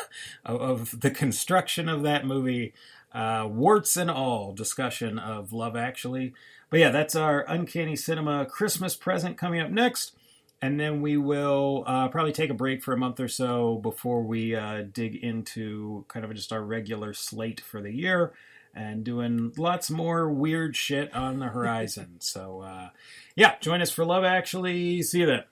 [0.44, 0.60] of,
[0.92, 2.72] of the construction of that movie,
[3.12, 4.52] uh, warts and all.
[4.52, 6.32] Discussion of Love Actually.
[6.70, 10.12] But yeah, that's our Uncanny Cinema Christmas present coming up next.
[10.62, 14.22] And then we will uh, probably take a break for a month or so before
[14.22, 18.32] we uh, dig into kind of just our regular slate for the year
[18.74, 22.16] and doing lots more weird shit on the horizon.
[22.20, 22.88] so, uh,
[23.36, 25.02] yeah, join us for Love Actually.
[25.02, 25.44] See you then.